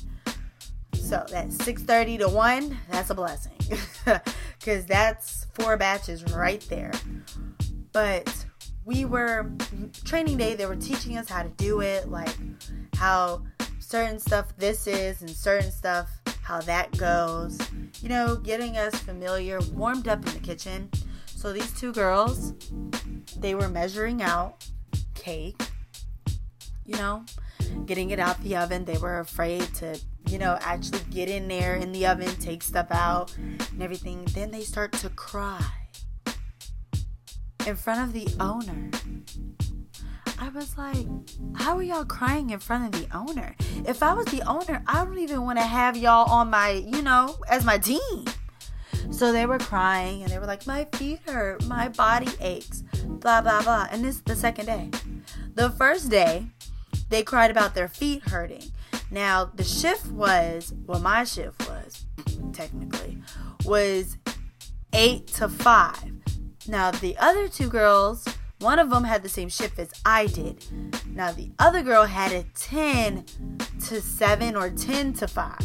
So 0.93 1.25
that's 1.29 1.57
6:30 1.57 2.19
to 2.19 2.29
1, 2.29 2.77
that's 2.89 3.09
a 3.09 3.13
blessing. 3.13 3.59
Cuz 4.63 4.85
that's 4.85 5.47
four 5.51 5.75
batches 5.75 6.23
right 6.33 6.65
there. 6.69 6.93
But 7.91 8.33
we 8.85 9.03
were 9.03 9.51
training 10.05 10.37
day 10.37 10.55
they 10.55 10.65
were 10.65 10.77
teaching 10.77 11.17
us 11.17 11.27
how 11.27 11.43
to 11.43 11.49
do 11.49 11.81
it, 11.81 12.09
like 12.09 12.37
how 12.95 13.43
certain 13.79 14.17
stuff 14.17 14.55
this 14.55 14.87
is 14.87 15.19
and 15.19 15.29
certain 15.29 15.69
stuff 15.69 16.22
how 16.43 16.61
that 16.61 16.95
goes. 16.97 17.57
You 18.01 18.09
know, 18.09 18.35
getting 18.35 18.77
us 18.77 18.95
familiar, 18.95 19.59
warmed 19.73 20.07
up 20.07 20.25
in 20.27 20.33
the 20.33 20.39
kitchen. 20.39 20.89
So 21.25 21.51
these 21.51 21.71
two 21.73 21.91
girls, 21.91 22.53
they 23.37 23.55
were 23.55 23.69
measuring 23.69 24.21
out 24.21 24.65
cake, 25.15 25.61
you 26.85 26.95
know, 26.95 27.25
getting 27.85 28.11
it 28.11 28.19
out 28.19 28.41
the 28.43 28.55
oven. 28.57 28.85
They 28.85 28.97
were 28.97 29.19
afraid 29.19 29.61
to, 29.75 29.99
you 30.29 30.37
know, 30.37 30.57
actually 30.61 31.01
get 31.09 31.29
in 31.29 31.47
there 31.47 31.75
in 31.75 31.91
the 31.91 32.05
oven, 32.07 32.33
take 32.39 32.63
stuff 32.63 32.87
out 32.91 33.35
and 33.37 33.81
everything. 33.81 34.25
Then 34.33 34.51
they 34.51 34.61
start 34.61 34.91
to 34.93 35.09
cry 35.09 35.65
in 37.65 37.75
front 37.75 38.01
of 38.01 38.13
the 38.13 38.27
owner. 38.39 38.91
I 40.39 40.49
was 40.49 40.77
like, 40.77 41.07
how 41.55 41.77
are 41.77 41.83
y'all 41.83 42.05
crying 42.05 42.49
in 42.49 42.59
front 42.59 42.93
of 42.93 43.01
the 43.01 43.15
owner? 43.15 43.55
If 43.87 44.03
I 44.03 44.13
was 44.13 44.25
the 44.27 44.41
owner, 44.41 44.83
I 44.87 45.05
don't 45.05 45.19
even 45.19 45.43
want 45.43 45.59
to 45.59 45.65
have 45.65 45.95
y'all 45.95 46.29
on 46.29 46.49
my, 46.49 46.71
you 46.71 47.01
know, 47.01 47.35
as 47.49 47.63
my 47.63 47.77
team. 47.77 48.25
So 49.11 49.31
they 49.31 49.45
were 49.45 49.59
crying 49.59 50.23
and 50.23 50.31
they 50.31 50.39
were 50.39 50.45
like, 50.45 50.65
my 50.65 50.85
feet 50.95 51.19
hurt, 51.25 51.65
my 51.65 51.89
body 51.89 52.31
aches, 52.39 52.83
blah, 53.05 53.41
blah, 53.41 53.61
blah. 53.61 53.87
And 53.91 54.03
this 54.03 54.15
is 54.15 54.21
the 54.23 54.35
second 54.35 54.65
day. 54.65 54.89
The 55.53 55.69
first 55.71 56.09
day, 56.09 56.47
they 57.09 57.23
cried 57.23 57.51
about 57.51 57.75
their 57.75 57.87
feet 57.87 58.23
hurting. 58.23 58.63
Now, 59.11 59.45
the 59.45 59.63
shift 59.63 60.07
was, 60.07 60.73
well, 60.85 60.99
my 60.99 61.23
shift 61.23 61.67
was, 61.69 62.05
technically, 62.53 63.19
was 63.65 64.17
8 64.93 65.27
to 65.27 65.49
5. 65.49 66.11
Now, 66.67 66.91
the 66.91 67.15
other 67.17 67.47
two 67.47 67.69
girls, 67.69 68.25
one 68.63 68.79
of 68.79 68.89
them 68.89 69.03
had 69.03 69.21
the 69.21 69.29
same 69.29 69.49
shift 69.49 69.77
as 69.77 69.91
I 70.05 70.27
did. 70.27 70.65
Now, 71.13 71.31
the 71.33 71.51
other 71.59 71.83
girl 71.83 72.05
had 72.05 72.31
a 72.31 72.43
10 72.55 73.25
to 73.87 74.01
7 74.01 74.55
or 74.55 74.69
10 74.69 75.13
to 75.13 75.27
5. 75.27 75.57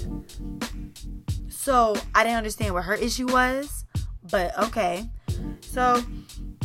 So, 1.49 1.97
I 2.15 2.25
didn't 2.25 2.39
understand 2.39 2.75
what 2.75 2.85
her 2.85 2.95
issue 2.95 3.27
was, 3.27 3.85
but 4.31 4.59
okay. 4.59 5.09
So, 5.61 6.03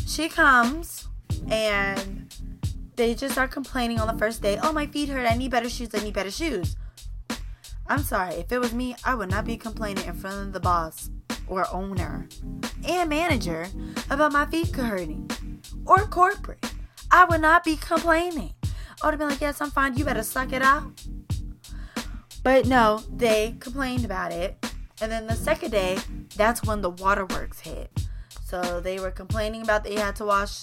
she 0.08 0.28
comes 0.28 1.08
and 1.50 2.34
they 2.96 3.14
just 3.14 3.34
start 3.34 3.52
complaining 3.52 4.00
on 4.00 4.08
the 4.08 4.18
first 4.18 4.42
day. 4.42 4.58
Oh, 4.62 4.74
my 4.74 4.88
feet 4.88 5.10
hurt. 5.10 5.30
I 5.30 5.38
need 5.38 5.52
better 5.52 5.70
shoes. 5.70 5.90
I 5.94 6.00
need 6.00 6.14
better 6.14 6.32
shoes. 6.32 6.76
I'm 7.88 8.02
sorry. 8.02 8.36
If 8.36 8.52
it 8.52 8.60
was 8.60 8.74
me, 8.74 8.96
I 9.06 9.14
would 9.14 9.30
not 9.30 9.46
be 9.46 9.58
complaining 9.58 10.06
in 10.06 10.14
front 10.14 10.48
of 10.48 10.54
the 10.54 10.60
boss 10.60 11.12
or 11.48 11.68
owner 11.72 12.28
and 12.88 13.10
manager 13.10 13.68
about 14.10 14.32
my 14.32 14.46
feet 14.46 14.74
hurting 14.76 15.30
or 15.86 16.00
corporate. 16.08 16.74
I 17.12 17.26
would 17.26 17.42
not 17.42 17.64
be 17.64 17.76
complaining. 17.76 18.54
I 19.02 19.08
would 19.08 19.12
have 19.12 19.20
been 19.20 19.30
like, 19.30 19.42
yes, 19.42 19.62
I'm 19.62 19.72
fine. 19.72 19.98
You 19.98 20.06
better 20.06 20.24
suck 20.24 20.54
it 20.54 20.62
out. 20.62 21.04
But 22.44 22.66
no, 22.66 23.02
they 23.12 23.56
complained 23.60 24.06
about 24.06 24.32
it. 24.32 24.66
And 25.02 25.12
then 25.12 25.28
the 25.28 25.36
second 25.36 25.72
day, 25.72 25.98
that's 26.36 26.64
when 26.64 26.82
the 26.82 26.90
waterworks 26.90 27.60
hit. 27.60 27.92
So 28.46 28.80
they 28.80 29.00
were 29.00 29.12
complaining 29.12 29.62
about 29.64 29.84
they 29.84 29.96
had 29.96 30.16
to 30.18 30.26
wash 30.26 30.62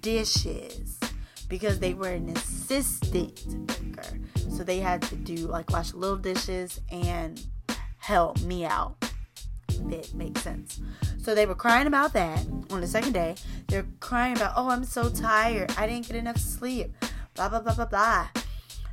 dishes 0.00 1.00
because 1.48 1.78
they 1.78 1.94
were 1.94 2.08
an 2.08 2.28
assistant 2.30 3.66
baker. 3.66 4.18
So 4.50 4.64
they 4.64 4.80
had 4.80 5.02
to 5.02 5.16
do 5.16 5.46
like 5.46 5.70
wash 5.70 5.94
little 5.94 6.16
dishes 6.16 6.80
and 6.90 7.44
help 7.98 8.40
me 8.42 8.64
out. 8.64 9.11
It 9.90 10.14
makes 10.14 10.42
sense. 10.42 10.80
So 11.18 11.34
they 11.34 11.46
were 11.46 11.54
crying 11.54 11.86
about 11.86 12.12
that 12.12 12.46
on 12.70 12.80
the 12.80 12.86
second 12.86 13.12
day. 13.12 13.36
They're 13.68 13.86
crying 14.00 14.36
about, 14.36 14.52
oh, 14.56 14.68
I'm 14.68 14.84
so 14.84 15.08
tired. 15.08 15.72
I 15.76 15.86
didn't 15.86 16.06
get 16.06 16.16
enough 16.16 16.38
sleep. 16.38 16.92
Blah, 17.34 17.48
blah, 17.48 17.60
blah, 17.60 17.74
blah, 17.74 17.86
blah. 17.86 18.28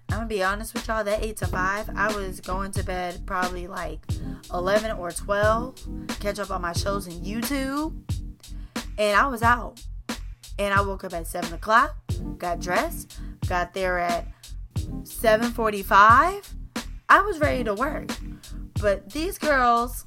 I'm 0.09 0.17
gonna 0.17 0.27
be 0.27 0.41
honest 0.43 0.73
with 0.73 0.87
y'all, 0.87 1.03
that 1.03 1.23
8 1.23 1.37
to 1.37 1.47
5, 1.47 1.89
I 1.95 2.15
was 2.15 2.39
going 2.39 2.71
to 2.71 2.83
bed 2.83 3.21
probably 3.27 3.67
like 3.67 3.99
11 4.51 4.97
or 4.97 5.11
12, 5.11 5.87
catch 6.19 6.39
up 6.39 6.49
on 6.49 6.63
my 6.63 6.73
shows 6.73 7.07
on 7.07 7.13
YouTube, 7.23 7.93
and 8.97 9.17
I 9.17 9.27
was 9.27 9.43
out. 9.43 9.83
And 10.57 10.73
I 10.73 10.81
woke 10.81 11.03
up 11.03 11.13
at 11.13 11.27
7 11.27 11.53
o'clock, 11.53 11.95
got 12.37 12.59
dressed, 12.59 13.19
got 13.47 13.73
there 13.73 13.99
at 13.99 14.27
7.45. 14.75 16.53
I 17.07 17.21
was 17.21 17.39
ready 17.39 17.63
to 17.63 17.73
work. 17.73 18.09
But 18.81 19.11
these 19.11 19.37
girls 19.37 20.05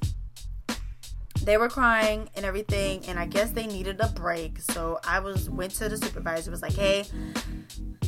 they 1.45 1.57
were 1.57 1.69
crying 1.69 2.29
and 2.37 2.45
everything 2.45 3.05
and 3.07 3.19
i 3.19 3.27
guess 3.27 3.51
they 3.51 3.67
needed 3.67 4.01
a 4.01 4.09
break. 4.09 4.61
So 4.61 4.99
i 5.05 5.19
was 5.19 5.51
went 5.51 5.73
to 5.75 5.89
the 5.89 5.97
supervisor 5.97 6.51
was 6.51 6.63
like 6.63 6.75
hey 6.75 7.05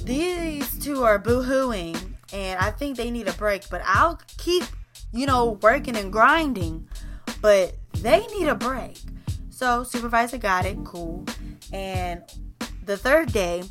these 0.05 0.79
two 0.79 1.03
are 1.03 1.19
boo-hooing 1.19 1.97
and 2.33 2.61
i 2.61 2.71
think 2.71 2.97
they 2.97 3.11
need 3.11 3.27
a 3.29 3.33
break 3.35 3.69
but 3.71 3.81
i'll 3.85 4.21
keep 4.39 4.65
you 5.13 5.27
know 5.27 5.59
working 5.63 5.97
and 5.97 6.13
grinding 6.13 6.89
but 7.41 7.75
they 7.99 8.27
need 8.39 8.49
a 8.49 8.55
break. 8.55 8.99
So 9.51 9.85
supervisor 9.85 10.39
got 10.39 10.67
it 10.67 10.79
cool 10.85 11.25
and 11.73 12.23
the 12.85 12.97
third 12.97 13.33
day 13.33 13.63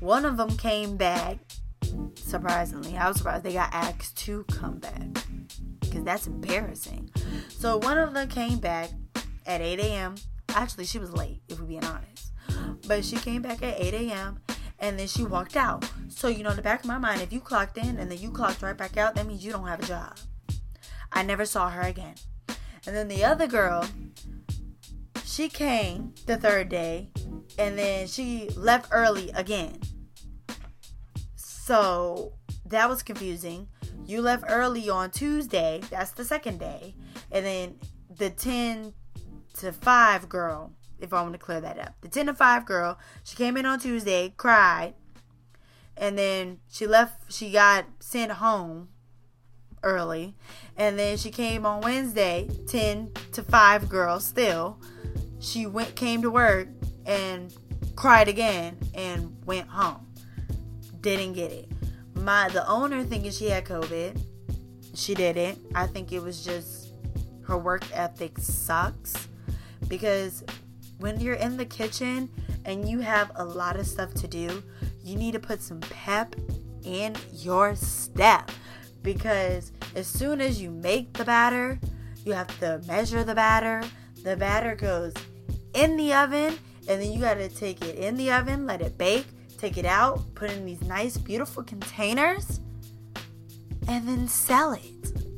one 0.00 0.24
of 0.24 0.36
them 0.36 0.56
came 0.56 0.96
back 0.96 1.38
surprisingly 2.14 2.96
i 2.96 3.06
was 3.06 3.18
surprised 3.18 3.44
they 3.44 3.52
got 3.52 3.72
asked 3.72 4.16
to 4.16 4.44
come 4.44 4.78
back 4.78 5.24
because 5.92 6.04
that's 6.04 6.26
embarrassing. 6.26 7.10
So 7.50 7.76
one 7.78 7.98
of 7.98 8.14
them 8.14 8.28
came 8.28 8.58
back 8.58 8.90
at 9.46 9.60
8 9.60 9.80
a.m. 9.80 10.14
Actually, 10.50 10.84
she 10.84 10.98
was 10.98 11.12
late, 11.12 11.42
if 11.48 11.58
we're 11.58 11.66
being 11.66 11.84
honest. 11.84 12.32
But 12.86 13.04
she 13.04 13.16
came 13.16 13.42
back 13.42 13.62
at 13.62 13.80
8 13.80 13.94
a.m. 13.94 14.40
and 14.78 14.98
then 14.98 15.06
she 15.06 15.24
walked 15.24 15.56
out. 15.56 15.84
So, 16.08 16.28
you 16.28 16.42
know, 16.42 16.50
in 16.50 16.56
the 16.56 16.62
back 16.62 16.80
of 16.80 16.86
my 16.86 16.98
mind, 16.98 17.20
if 17.20 17.32
you 17.32 17.40
clocked 17.40 17.78
in 17.78 17.98
and 17.98 18.10
then 18.10 18.18
you 18.18 18.30
clocked 18.30 18.62
right 18.62 18.76
back 18.76 18.96
out, 18.96 19.14
that 19.14 19.26
means 19.26 19.44
you 19.44 19.52
don't 19.52 19.66
have 19.66 19.82
a 19.82 19.86
job. 19.86 20.18
I 21.12 21.22
never 21.22 21.44
saw 21.44 21.70
her 21.70 21.82
again. 21.82 22.14
And 22.86 22.96
then 22.96 23.08
the 23.08 23.24
other 23.24 23.46
girl, 23.46 23.86
she 25.24 25.48
came 25.48 26.14
the 26.26 26.36
third 26.36 26.68
day 26.68 27.10
and 27.58 27.78
then 27.78 28.06
she 28.06 28.50
left 28.56 28.88
early 28.92 29.30
again. 29.30 29.80
So 31.36 32.32
that 32.66 32.88
was 32.88 33.02
confusing. 33.02 33.68
You 34.04 34.20
left 34.20 34.44
early 34.48 34.90
on 34.90 35.10
Tuesday, 35.10 35.80
that's 35.90 36.10
the 36.10 36.24
second 36.24 36.58
day. 36.58 36.96
And 37.30 37.46
then 37.46 37.78
the 38.10 38.30
10 38.30 38.92
to 39.54 39.72
5 39.72 40.28
girl, 40.28 40.72
if 41.00 41.12
I 41.12 41.22
want 41.22 41.34
to 41.34 41.38
clear 41.38 41.60
that 41.60 41.78
up. 41.78 41.94
The 42.00 42.08
10 42.08 42.26
to 42.26 42.34
5 42.34 42.66
girl, 42.66 42.98
she 43.24 43.36
came 43.36 43.56
in 43.56 43.66
on 43.66 43.78
Tuesday, 43.78 44.34
cried, 44.36 44.94
and 45.96 46.18
then 46.18 46.58
she 46.70 46.86
left, 46.86 47.32
she 47.32 47.50
got 47.50 47.86
sent 48.00 48.32
home 48.32 48.88
early. 49.82 50.34
And 50.76 50.98
then 50.98 51.16
she 51.16 51.30
came 51.30 51.66
on 51.66 51.80
Wednesday, 51.80 52.48
10 52.68 53.12
to 53.32 53.42
5 53.42 53.88
girl 53.88 54.20
still. 54.20 54.80
She 55.40 55.66
went 55.66 55.94
came 55.96 56.22
to 56.22 56.30
work 56.30 56.68
and 57.04 57.52
cried 57.96 58.28
again 58.28 58.78
and 58.94 59.36
went 59.44 59.68
home. 59.68 60.06
Didn't 61.00 61.32
get 61.32 61.50
it. 61.50 61.68
My 62.14 62.48
the 62.48 62.66
owner 62.68 63.02
thinking 63.02 63.32
she 63.32 63.48
had 63.48 63.64
COVID. 63.64 64.20
She 64.94 65.14
didn't. 65.14 65.58
I 65.74 65.86
think 65.86 66.12
it 66.12 66.22
was 66.22 66.44
just 66.44 66.92
her 67.46 67.58
work 67.58 67.84
ethic 67.92 68.38
sucks 68.38 69.28
because 69.88 70.44
when 70.98 71.20
you're 71.20 71.34
in 71.34 71.56
the 71.56 71.64
kitchen 71.64 72.28
and 72.64 72.88
you 72.88 73.00
have 73.00 73.32
a 73.36 73.44
lot 73.44 73.76
of 73.76 73.86
stuff 73.86 74.14
to 74.14 74.28
do, 74.28 74.62
you 75.04 75.16
need 75.16 75.32
to 75.32 75.40
put 75.40 75.60
some 75.60 75.80
pep 75.80 76.36
in 76.84 77.14
your 77.32 77.74
step 77.74 78.50
because 79.02 79.72
as 79.94 80.06
soon 80.06 80.40
as 80.40 80.60
you 80.60 80.70
make 80.70 81.12
the 81.12 81.24
batter, 81.24 81.78
you 82.24 82.32
have 82.32 82.58
to 82.60 82.80
measure 82.86 83.24
the 83.24 83.34
batter. 83.34 83.82
The 84.22 84.36
batter 84.36 84.76
goes 84.76 85.12
in 85.74 85.96
the 85.96 86.14
oven 86.14 86.58
and 86.88 87.00
then 87.00 87.12
you 87.12 87.20
got 87.20 87.34
to 87.34 87.48
take 87.48 87.84
it 87.84 87.96
in 87.96 88.16
the 88.16 88.32
oven, 88.32 88.66
let 88.66 88.80
it 88.80 88.96
bake, 88.96 89.26
take 89.58 89.76
it 89.76 89.86
out, 89.86 90.34
put 90.34 90.50
it 90.50 90.58
in 90.58 90.64
these 90.64 90.82
nice 90.82 91.16
beautiful 91.16 91.62
containers 91.62 92.60
and 93.88 94.06
then 94.06 94.28
sell 94.28 94.72
it. 94.72 95.31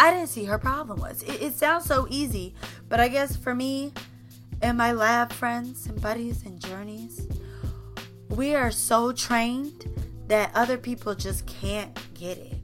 I 0.00 0.14
didn't 0.14 0.28
see 0.30 0.46
her 0.46 0.58
problem 0.58 0.98
was. 0.98 1.22
It, 1.22 1.42
it 1.42 1.54
sounds 1.54 1.84
so 1.84 2.06
easy, 2.08 2.54
but 2.88 3.00
I 3.00 3.08
guess 3.08 3.36
for 3.36 3.54
me 3.54 3.92
and 4.62 4.78
my 4.78 4.92
lab 4.92 5.30
friends 5.30 5.86
and 5.86 6.00
buddies 6.00 6.46
and 6.46 6.58
journeys, 6.58 7.28
we 8.30 8.54
are 8.54 8.70
so 8.70 9.12
trained 9.12 9.84
that 10.28 10.52
other 10.54 10.78
people 10.78 11.14
just 11.14 11.46
can't 11.46 11.94
get 12.14 12.38
it. 12.38 12.56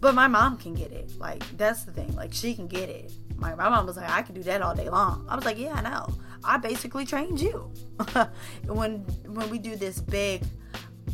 But 0.00 0.14
my 0.14 0.28
mom 0.28 0.56
can 0.56 0.74
get 0.74 0.92
it. 0.92 1.18
Like, 1.18 1.42
that's 1.56 1.82
the 1.82 1.90
thing. 1.90 2.14
Like, 2.14 2.32
she 2.32 2.54
can 2.54 2.68
get 2.68 2.88
it. 2.88 3.10
My, 3.34 3.56
my 3.56 3.68
mom 3.68 3.84
was 3.84 3.96
like, 3.96 4.08
I 4.08 4.22
can 4.22 4.36
do 4.36 4.44
that 4.44 4.62
all 4.62 4.76
day 4.76 4.88
long. 4.88 5.26
I 5.28 5.34
was 5.34 5.44
like, 5.44 5.58
yeah, 5.58 5.72
I 5.72 5.80
know. 5.82 6.14
I 6.44 6.58
basically 6.58 7.04
trained 7.04 7.40
you. 7.40 7.72
when 8.66 9.00
when 9.26 9.50
we 9.50 9.58
do 9.58 9.74
this 9.74 10.00
big 10.00 10.44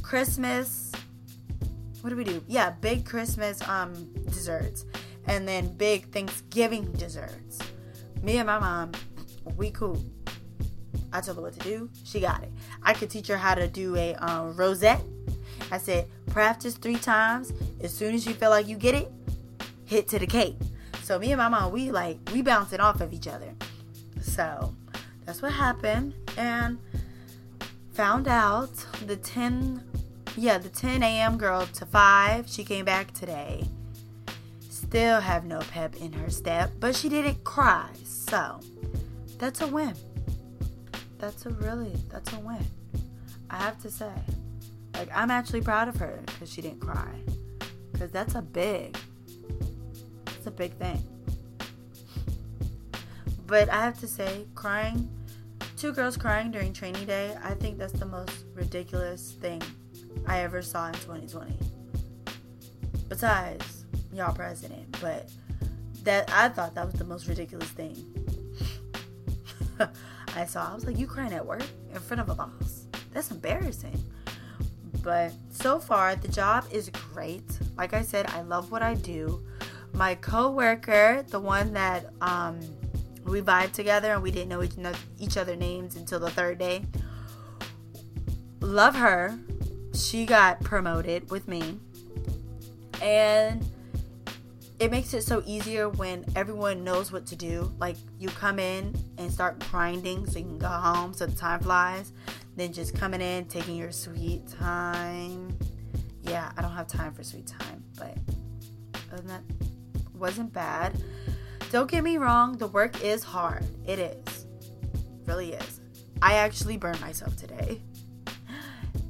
Christmas, 0.02 0.92
what 2.02 2.10
do 2.10 2.16
we 2.16 2.24
do? 2.24 2.44
Yeah, 2.46 2.72
big 2.82 3.06
Christmas 3.06 3.66
um 3.66 3.94
desserts 4.26 4.84
and 5.26 5.48
then 5.48 5.68
big 5.76 6.10
Thanksgiving 6.10 6.92
desserts. 6.92 7.58
Me 8.22 8.38
and 8.38 8.46
my 8.46 8.58
mom, 8.58 8.92
we 9.56 9.70
cool. 9.70 10.02
I 11.12 11.20
told 11.20 11.36
her 11.36 11.42
what 11.42 11.52
to 11.54 11.60
do. 11.60 11.90
She 12.04 12.20
got 12.20 12.42
it. 12.42 12.50
I 12.82 12.92
could 12.92 13.10
teach 13.10 13.28
her 13.28 13.36
how 13.36 13.54
to 13.54 13.68
do 13.68 13.94
a 13.96 14.14
um, 14.14 14.56
rosette. 14.56 15.02
I 15.70 15.78
said, 15.78 16.08
practice 16.26 16.74
three 16.74 16.96
times. 16.96 17.52
As 17.80 17.94
soon 17.94 18.14
as 18.14 18.26
you 18.26 18.34
feel 18.34 18.50
like 18.50 18.66
you 18.66 18.76
get 18.76 18.94
it, 18.94 19.12
hit 19.84 20.08
to 20.08 20.18
the 20.18 20.26
cake. 20.26 20.56
So 21.02 21.18
me 21.18 21.32
and 21.32 21.38
my 21.38 21.48
mom, 21.48 21.72
we 21.72 21.90
like 21.90 22.18
we 22.32 22.42
bouncing 22.42 22.80
off 22.80 23.00
of 23.00 23.12
each 23.12 23.28
other. 23.28 23.54
So 24.20 24.74
that's 25.24 25.42
what 25.42 25.52
happened, 25.52 26.14
and 26.38 26.78
found 27.92 28.26
out 28.26 28.74
the 29.06 29.16
10, 29.16 29.82
yeah, 30.36 30.58
the 30.58 30.70
10 30.70 31.02
a.m. 31.02 31.36
girl 31.36 31.66
to 31.66 31.86
five. 31.86 32.48
She 32.48 32.64
came 32.64 32.84
back 32.84 33.12
today 33.12 33.68
still 34.88 35.20
have 35.20 35.44
no 35.44 35.60
pep 35.60 35.96
in 35.96 36.12
her 36.12 36.30
step, 36.30 36.70
but 36.78 36.94
she 36.94 37.08
didn't 37.08 37.42
cry. 37.44 37.88
So 38.04 38.60
that's 39.38 39.60
a 39.60 39.66
win. 39.66 39.94
That's 41.18 41.46
a 41.46 41.50
really, 41.50 41.92
that's 42.10 42.32
a 42.32 42.38
win. 42.38 42.64
I 43.50 43.56
have 43.56 43.80
to 43.82 43.90
say. 43.90 44.12
Like, 44.94 45.08
I'm 45.14 45.30
actually 45.30 45.62
proud 45.62 45.88
of 45.88 45.96
her 45.96 46.20
because 46.26 46.52
she 46.52 46.62
didn't 46.62 46.80
cry. 46.80 47.10
Because 47.92 48.10
that's 48.10 48.34
a 48.34 48.42
big, 48.42 48.96
that's 50.26 50.46
a 50.46 50.50
big 50.50 50.72
thing. 50.74 51.02
But 53.46 53.68
I 53.68 53.82
have 53.82 53.98
to 54.00 54.06
say, 54.06 54.46
crying, 54.54 55.08
two 55.76 55.92
girls 55.92 56.16
crying 56.16 56.50
during 56.50 56.72
training 56.72 57.06
day, 57.06 57.36
I 57.42 57.54
think 57.54 57.78
that's 57.78 57.92
the 57.92 58.06
most 58.06 58.44
ridiculous 58.54 59.32
thing 59.32 59.60
I 60.26 60.40
ever 60.40 60.62
saw 60.62 60.86
in 60.88 60.94
2020. 60.94 61.58
Besides, 63.08 63.73
y'all 64.16 64.34
president, 64.34 64.96
but 65.00 65.28
that 66.04 66.30
I 66.32 66.48
thought 66.48 66.74
that 66.74 66.84
was 66.84 66.94
the 66.94 67.04
most 67.04 67.26
ridiculous 67.28 67.68
thing 67.70 67.96
I 70.36 70.44
saw. 70.44 70.70
I 70.70 70.74
was 70.74 70.84
like, 70.84 70.98
you 70.98 71.06
crying 71.06 71.32
at 71.32 71.44
work 71.44 71.64
in 71.92 72.00
front 72.00 72.20
of 72.20 72.28
a 72.28 72.34
boss? 72.34 72.86
That's 73.12 73.30
embarrassing. 73.30 74.02
But 75.02 75.32
so 75.50 75.78
far, 75.78 76.16
the 76.16 76.28
job 76.28 76.64
is 76.72 76.90
great. 77.12 77.44
Like 77.76 77.92
I 77.92 78.02
said, 78.02 78.26
I 78.28 78.42
love 78.42 78.70
what 78.70 78.82
I 78.82 78.94
do. 78.94 79.42
My 79.92 80.14
coworker, 80.16 81.24
the 81.28 81.38
one 81.38 81.72
that 81.74 82.06
um, 82.20 82.58
we 83.24 83.40
vibed 83.40 83.72
together 83.72 84.12
and 84.12 84.22
we 84.22 84.30
didn't 84.30 84.48
know 84.48 84.62
each, 84.62 84.74
each 85.18 85.36
other 85.36 85.56
names 85.56 85.96
until 85.96 86.18
the 86.18 86.30
third 86.30 86.58
day. 86.58 86.84
Love 88.60 88.96
her. 88.96 89.38
She 89.94 90.26
got 90.26 90.60
promoted 90.64 91.30
with 91.30 91.46
me. 91.46 91.78
And 93.02 93.64
it 94.84 94.90
makes 94.90 95.14
it 95.14 95.22
so 95.22 95.42
easier 95.46 95.88
when 95.88 96.26
everyone 96.36 96.84
knows 96.84 97.10
what 97.10 97.24
to 97.24 97.34
do. 97.34 97.72
Like 97.78 97.96
you 98.18 98.28
come 98.28 98.58
in 98.58 98.94
and 99.16 99.32
start 99.32 99.58
grinding 99.70 100.26
so 100.26 100.38
you 100.38 100.44
can 100.44 100.58
go 100.58 100.68
home 100.68 101.14
so 101.14 101.24
the 101.24 101.34
time 101.34 101.60
flies. 101.60 102.12
Then 102.56 102.70
just 102.70 102.94
coming 102.94 103.22
in, 103.22 103.46
taking 103.46 103.76
your 103.76 103.92
sweet 103.92 104.46
time. 104.46 105.56
Yeah, 106.20 106.52
I 106.58 106.60
don't 106.60 106.72
have 106.72 106.86
time 106.86 107.14
for 107.14 107.24
sweet 107.24 107.46
time, 107.46 107.82
but 107.96 108.14
that, 109.26 109.40
wasn't 110.12 110.52
bad. 110.52 111.02
Don't 111.70 111.90
get 111.90 112.04
me 112.04 112.18
wrong, 112.18 112.58
the 112.58 112.66
work 112.66 113.02
is 113.02 113.24
hard. 113.24 113.64
It 113.86 113.98
is. 113.98 114.46
really 115.24 115.54
is. 115.54 115.80
I 116.20 116.34
actually 116.34 116.76
burned 116.76 117.00
myself 117.00 117.36
today. 117.36 117.80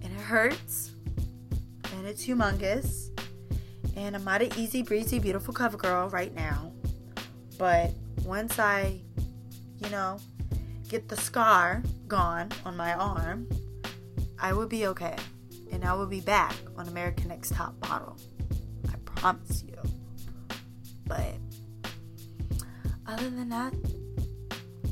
And 0.03 0.13
it 0.13 0.21
hurts. 0.21 0.93
And 1.97 2.07
it's 2.07 2.25
humongous 2.25 3.04
and 3.97 4.15
I'm 4.17 4.25
not 4.25 4.43
an 4.43 4.51
easy 4.57 4.83
breezy, 4.83 5.19
beautiful 5.19 5.55
cover 5.55 5.77
girl 5.77 6.09
right 6.09 6.35
now. 6.35 6.73
But 7.59 7.93
once 8.25 8.59
I, 8.59 9.01
you 9.79 9.91
know, 9.91 10.19
get 10.89 11.09
the 11.09 11.17
scar 11.17 11.83
gone 12.09 12.51
on 12.65 12.77
my 12.77 12.95
arm, 12.95 13.49
I 14.41 14.53
will 14.53 14.67
be 14.67 14.87
okay. 14.89 15.17
And 15.73 15.85
I 15.85 15.95
will 15.95 16.07
be 16.07 16.21
back 16.21 16.55
on 16.77 16.89
American 16.89 17.29
Next 17.29 17.53
Top 17.53 17.75
Model. 17.89 18.17
I 18.89 18.97
promise 19.05 19.65
you. 19.67 19.77
But 21.07 21.35
other 23.07 23.31
than 23.31 23.49
that, 23.51 23.75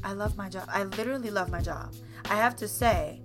I 0.05 0.12
love 0.12 0.37
my 0.37 0.49
job. 0.49 0.69
I 0.69 0.85
literally 0.85 1.31
love 1.31 1.51
my 1.51 1.61
job. 1.61 1.95
I 2.31 2.37
have 2.37 2.57
to 2.57 2.69
say 2.69 3.21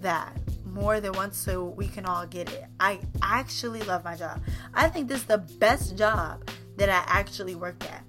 that 0.00 0.36
more 0.74 1.00
than 1.00 1.12
once 1.12 1.36
so 1.36 1.64
we 1.64 1.86
can 1.88 2.04
all 2.04 2.26
get 2.26 2.50
it. 2.50 2.64
I 2.80 3.00
actually 3.22 3.82
love 3.82 4.04
my 4.04 4.16
job. 4.16 4.42
I 4.74 4.88
think 4.88 5.08
this 5.08 5.18
is 5.18 5.26
the 5.26 5.38
best 5.38 5.96
job 5.96 6.50
that 6.76 6.88
I 6.88 7.04
actually 7.06 7.54
worked 7.54 7.84
at. 7.84 8.04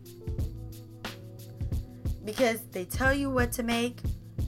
because 2.25 2.61
they 2.71 2.85
tell 2.85 3.13
you 3.13 3.29
what 3.29 3.51
to 3.53 3.63
make, 3.63 3.99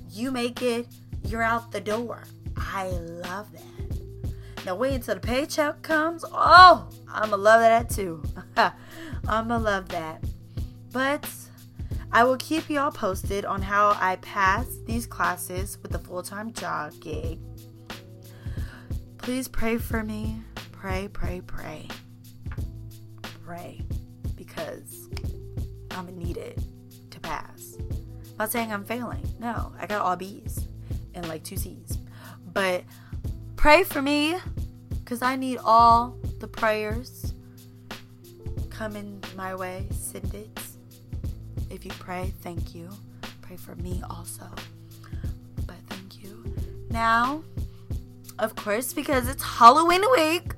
you 0.09 0.31
make 0.31 0.61
it, 0.61 0.87
you're 1.23 1.43
out 1.43 1.71
the 1.71 1.79
door. 1.79 2.23
I 2.57 2.87
love 2.87 3.51
that. 3.53 4.65
Now 4.65 4.75
wait 4.75 4.95
until 4.95 5.15
the 5.15 5.21
paycheck 5.21 5.81
comes. 5.83 6.25
Oh, 6.29 6.89
I'ma 7.09 7.37
love 7.37 7.61
that 7.61 7.89
too. 7.89 8.23
I'ma 9.27 9.57
love 9.57 9.87
that. 9.89 10.23
But 10.91 11.29
I 12.11 12.23
will 12.23 12.37
keep 12.37 12.69
y'all 12.69 12.91
posted 12.91 13.45
on 13.45 13.61
how 13.61 13.95
I 13.99 14.17
pass 14.17 14.65
these 14.85 15.05
classes 15.05 15.77
with 15.81 15.93
a 15.93 15.99
full 15.99 16.23
time 16.23 16.51
job 16.51 16.93
gig. 16.99 17.39
Please 19.27 19.49
pray 19.49 19.77
for 19.77 20.03
me. 20.03 20.39
Pray, 20.71 21.09
pray, 21.11 21.41
pray. 21.45 21.85
Pray. 23.43 23.81
Because 24.37 25.09
I'm 25.91 26.05
gonna 26.05 26.13
need 26.13 26.37
it 26.37 26.57
to 27.11 27.19
pass. 27.19 27.75
I'm 27.77 28.37
not 28.39 28.53
saying 28.53 28.71
I'm 28.71 28.85
failing. 28.85 29.27
No, 29.37 29.73
I 29.81 29.85
got 29.85 30.01
all 30.01 30.15
B's 30.15 30.69
and 31.13 31.27
like 31.27 31.43
two 31.43 31.57
C's. 31.57 31.97
But 32.53 32.85
pray 33.57 33.83
for 33.83 34.01
me 34.01 34.37
because 34.91 35.21
I 35.21 35.35
need 35.35 35.57
all 35.61 36.17
the 36.39 36.47
prayers 36.47 37.33
coming 38.69 39.21
my 39.35 39.53
way. 39.55 39.87
Send 39.91 40.33
it. 40.35 40.57
If 41.69 41.83
you 41.83 41.91
pray, 41.99 42.33
thank 42.43 42.73
you. 42.73 42.87
Pray 43.41 43.57
for 43.57 43.75
me 43.75 44.01
also. 44.09 44.49
But 45.65 45.75
thank 45.89 46.23
you. 46.23 46.55
Now, 46.89 47.43
of 48.39 48.55
course, 48.55 48.93
because 48.93 49.27
it's 49.27 49.43
Halloween 49.43 50.01
week, 50.11 50.53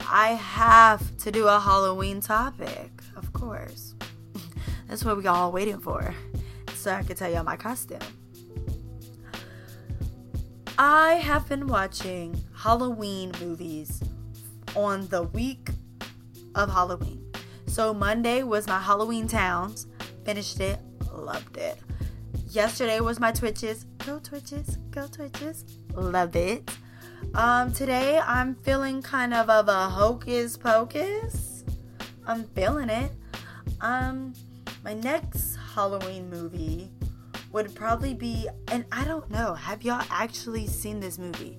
I 0.00 0.30
have 0.30 1.16
to 1.18 1.30
do 1.30 1.46
a 1.46 1.58
Halloween 1.58 2.20
topic. 2.20 2.90
Of 3.16 3.32
course. 3.32 3.94
That's 4.88 5.04
what 5.04 5.16
we 5.16 5.26
all 5.26 5.52
waiting 5.52 5.78
for. 5.78 6.14
So 6.74 6.92
I 6.92 7.02
can 7.02 7.16
tell 7.16 7.30
y'all 7.30 7.44
my 7.44 7.56
costume. 7.56 8.00
I 10.76 11.14
have 11.14 11.48
been 11.48 11.68
watching 11.68 12.42
Halloween 12.52 13.32
movies 13.40 14.02
on 14.74 15.06
the 15.08 15.22
week 15.22 15.70
of 16.54 16.70
Halloween. 16.70 17.24
So 17.66 17.94
Monday 17.94 18.42
was 18.42 18.66
my 18.66 18.80
Halloween 18.80 19.28
Towns. 19.28 19.86
Finished 20.24 20.60
it, 20.60 20.80
loved 21.12 21.56
it. 21.56 21.78
Yesterday 22.48 23.00
was 23.00 23.20
my 23.20 23.30
Twitches. 23.30 23.84
Go 24.04 24.18
Twitches, 24.18 24.78
go 24.90 25.06
Twitches. 25.06 25.64
Love 25.94 26.34
it. 26.36 26.70
Um, 27.32 27.72
today 27.72 28.18
I'm 28.18 28.54
feeling 28.56 29.02
kind 29.02 29.32
of 29.32 29.48
of 29.48 29.68
a 29.68 29.88
hocus 29.88 30.56
pocus. 30.56 31.64
I'm 32.26 32.44
feeling 32.44 32.90
it. 32.90 33.12
Um, 33.80 34.34
my 34.82 34.94
next 34.94 35.56
Halloween 35.74 36.28
movie 36.28 36.90
would 37.52 37.74
probably 37.74 38.14
be, 38.14 38.48
and 38.68 38.84
I 38.92 39.04
don't 39.04 39.30
know, 39.30 39.54
have 39.54 39.82
y'all 39.82 40.04
actually 40.10 40.66
seen 40.66 41.00
this 41.00 41.18
movie? 41.18 41.58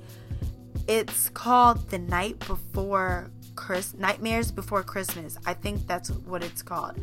It's 0.88 1.30
called 1.30 1.90
The 1.90 2.00
Night 2.00 2.40
Before 2.40 3.32
Chris 3.56 3.94
Nightmares 3.94 4.52
Before 4.52 4.84
Christmas. 4.84 5.38
I 5.46 5.54
think 5.54 5.88
that's 5.88 6.12
what 6.12 6.44
it's 6.44 6.62
called. 6.62 7.00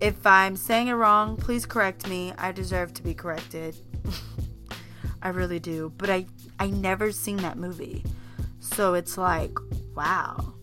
If 0.00 0.24
I'm 0.26 0.56
saying 0.56 0.88
it 0.88 0.94
wrong, 0.94 1.36
please 1.36 1.66
correct 1.66 2.08
me. 2.08 2.32
I 2.38 2.52
deserve 2.52 2.94
to 2.94 3.02
be 3.02 3.14
corrected. 3.14 3.76
I 5.22 5.30
really 5.30 5.58
do. 5.58 5.92
But 5.98 6.10
I 6.10 6.26
I 6.58 6.68
never 6.68 7.12
seen 7.12 7.38
that 7.38 7.56
movie. 7.56 8.04
So 8.60 8.94
it's 8.94 9.16
like, 9.16 9.56
wow. 9.94 10.54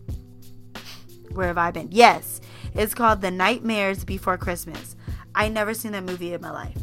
Where 1.31 1.47
have 1.47 1.57
I 1.57 1.71
been? 1.71 1.89
Yes, 1.91 2.41
it's 2.73 2.93
called 2.93 3.21
The 3.21 3.31
Nightmares 3.31 4.05
Before 4.05 4.37
Christmas. 4.37 4.95
I 5.33 5.49
never 5.49 5.73
seen 5.73 5.91
that 5.93 6.03
movie 6.03 6.33
in 6.33 6.41
my 6.41 6.51
life. 6.51 6.77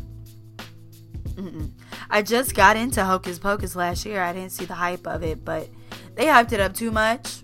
Mm-mm. 1.35 1.71
I 2.11 2.23
just 2.23 2.55
got 2.55 2.77
into 2.77 3.03
Hocus 3.05 3.39
Pocus 3.39 3.75
last 3.75 4.05
year. 4.05 4.23
I 4.23 4.33
didn't 4.33 4.53
see 4.53 4.67
the 4.67 4.75
hype 4.75 5.07
of 5.07 5.23
it, 5.23 5.45
but 5.45 5.69
they 6.15 6.27
hyped 6.27 6.53
it 6.53 6.61
up 6.61 6.75
too 6.75 6.91
much. 6.91 7.43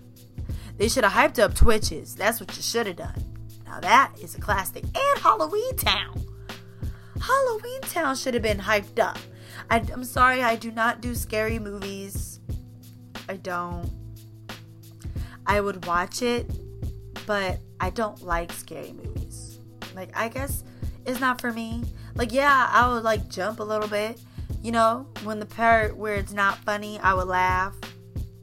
They 0.77 0.87
should 0.87 1.03
have 1.03 1.13
hyped 1.13 1.43
up 1.43 1.55
Twitches. 1.55 2.15
That's 2.15 2.39
what 2.39 2.55
you 2.55 2.61
should 2.61 2.87
have 2.87 2.95
done. 2.95 3.23
Now 3.65 3.79
that 3.79 4.13
is 4.21 4.35
a 4.35 4.39
classic. 4.39 4.83
And 4.83 5.19
Halloween 5.19 5.75
Town. 5.75 6.23
Halloween 7.19 7.81
Town 7.81 8.15
should 8.15 8.33
have 8.35 8.43
been 8.43 8.59
hyped 8.59 8.99
up. 8.99 9.17
I, 9.69 9.83
I'm 9.93 10.03
sorry, 10.03 10.41
I 10.41 10.55
do 10.55 10.71
not 10.71 11.01
do 11.01 11.13
scary 11.13 11.59
movies. 11.59 12.39
I 13.27 13.35
don't. 13.35 13.89
I 15.45 15.61
would 15.61 15.85
watch 15.85 16.21
it, 16.21 16.49
but 17.25 17.59
I 17.79 17.89
don't 17.91 18.23
like 18.23 18.51
scary 18.51 18.93
movies. 18.93 19.59
Like, 19.95 20.15
I 20.15 20.29
guess 20.29 20.63
it's 21.05 21.19
not 21.19 21.39
for 21.39 21.51
me. 21.51 21.83
Like, 22.15 22.31
yeah, 22.31 22.67
I 22.71 22.91
would 22.91 23.03
like 23.03 23.29
jump 23.29 23.59
a 23.59 23.63
little 23.63 23.87
bit. 23.87 24.19
You 24.61 24.71
know, 24.71 25.07
when 25.23 25.39
the 25.39 25.45
part 25.45 25.95
where 25.95 26.15
it's 26.15 26.33
not 26.33 26.57
funny, 26.57 26.99
I 26.99 27.13
would 27.13 27.27
laugh. 27.27 27.75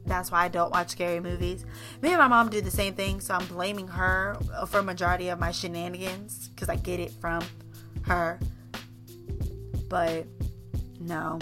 That's 0.05 0.31
why 0.31 0.45
I 0.45 0.47
don't 0.47 0.71
watch 0.71 0.89
scary 0.89 1.19
movies. 1.19 1.65
Me 2.01 2.09
and 2.09 2.17
my 2.17 2.27
mom 2.27 2.49
do 2.49 2.61
the 2.61 2.71
same 2.71 2.93
thing, 2.93 3.19
so 3.19 3.35
I'm 3.35 3.45
blaming 3.47 3.89
her 3.89 4.37
for 4.67 4.81
majority 4.81 5.27
of 5.27 5.37
my 5.37 5.51
shenanigans 5.51 6.47
because 6.49 6.69
I 6.69 6.77
get 6.77 7.01
it 7.01 7.11
from 7.11 7.43
her. 8.03 8.39
But 9.89 10.25
no, 10.99 11.39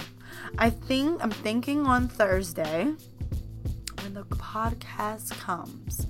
I 0.57 0.69
think 0.69 1.23
I'm 1.23 1.31
thinking 1.31 1.85
on 1.85 2.07
Thursday 2.07 2.93
when 4.01 4.13
the 4.13 4.23
podcast 4.23 5.31
comes, 5.39 6.07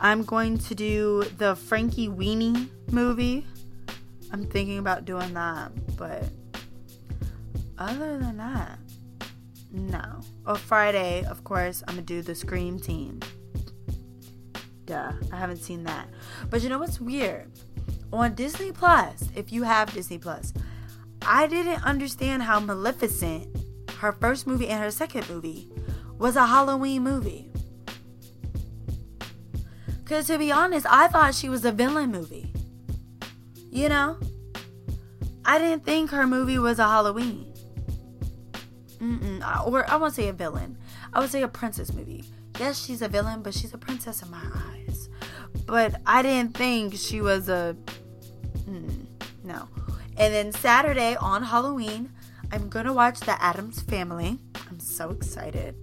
I'm 0.00 0.24
going 0.24 0.58
to 0.58 0.74
do 0.74 1.24
the 1.38 1.54
Frankenweenie 1.54 2.68
movie. 2.90 3.46
I'm 4.32 4.46
thinking 4.46 4.78
about 4.78 5.04
doing 5.04 5.34
that, 5.34 5.72
but 5.96 6.24
other 7.78 8.18
than 8.18 8.36
that, 8.36 8.78
no. 9.70 10.20
Oh, 10.46 10.54
Friday, 10.54 11.24
of 11.24 11.44
course, 11.44 11.82
I'm 11.86 11.94
gonna 11.94 12.06
do 12.06 12.22
the 12.22 12.34
Scream 12.34 12.78
Team. 12.78 13.20
Duh, 14.86 15.12
I 15.32 15.36
haven't 15.36 15.58
seen 15.58 15.84
that. 15.84 16.08
But 16.48 16.62
you 16.62 16.68
know 16.70 16.78
what's 16.78 17.00
weird? 17.00 17.50
On 18.12 18.34
Disney 18.34 18.72
Plus, 18.72 19.28
if 19.36 19.52
you 19.52 19.64
have 19.64 19.92
Disney 19.92 20.16
Plus, 20.18 20.54
I 21.28 21.46
didn't 21.46 21.84
understand 21.84 22.42
how 22.42 22.58
Maleficent, 22.58 23.54
her 23.98 24.12
first 24.12 24.46
movie 24.46 24.68
and 24.68 24.82
her 24.82 24.90
second 24.90 25.28
movie, 25.28 25.70
was 26.18 26.36
a 26.36 26.46
Halloween 26.46 27.02
movie. 27.02 27.52
Because 30.02 30.26
to 30.28 30.38
be 30.38 30.50
honest, 30.50 30.86
I 30.88 31.06
thought 31.08 31.34
she 31.34 31.50
was 31.50 31.66
a 31.66 31.70
villain 31.70 32.10
movie. 32.10 32.50
You 33.70 33.90
know? 33.90 34.18
I 35.44 35.58
didn't 35.58 35.84
think 35.84 36.10
her 36.10 36.26
movie 36.26 36.58
was 36.58 36.78
a 36.78 36.84
Halloween. 36.84 37.52
Mm-mm. 38.98 39.66
Or 39.66 39.88
I 39.88 39.96
won't 39.96 40.14
say 40.14 40.28
a 40.28 40.32
villain. 40.32 40.78
I 41.12 41.20
would 41.20 41.30
say 41.30 41.42
a 41.42 41.48
princess 41.48 41.92
movie. 41.92 42.24
Yes, 42.58 42.82
she's 42.82 43.02
a 43.02 43.08
villain, 43.08 43.42
but 43.42 43.52
she's 43.52 43.74
a 43.74 43.78
princess 43.78 44.22
in 44.22 44.30
my 44.30 44.42
eyes. 44.72 45.10
But 45.66 46.00
I 46.06 46.22
didn't 46.22 46.56
think 46.56 46.94
she 46.94 47.20
was 47.20 47.50
a. 47.50 47.76
Mm, 48.66 49.06
no. 49.44 49.68
And 50.18 50.34
then 50.34 50.52
Saturday 50.52 51.14
on 51.14 51.44
Halloween, 51.44 52.12
I'm 52.50 52.68
gonna 52.68 52.92
watch 52.92 53.20
The 53.20 53.40
Addams 53.40 53.82
Family. 53.82 54.40
I'm 54.68 54.80
so 54.80 55.10
excited 55.10 55.76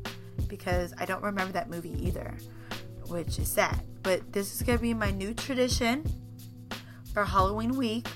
because 0.50 0.94
I 0.98 1.06
don't 1.06 1.24
remember 1.24 1.54
that 1.54 1.70
movie 1.70 1.96
either, 2.06 2.36
which 3.08 3.40
is 3.40 3.50
sad. 3.50 3.82
But 4.04 4.34
this 4.34 4.54
is 4.54 4.62
gonna 4.62 4.80
be 4.80 4.94
my 4.94 5.12
new 5.12 5.34
tradition 5.34 6.04
for 7.14 7.24
Halloween 7.24 7.78
week. 7.78 8.08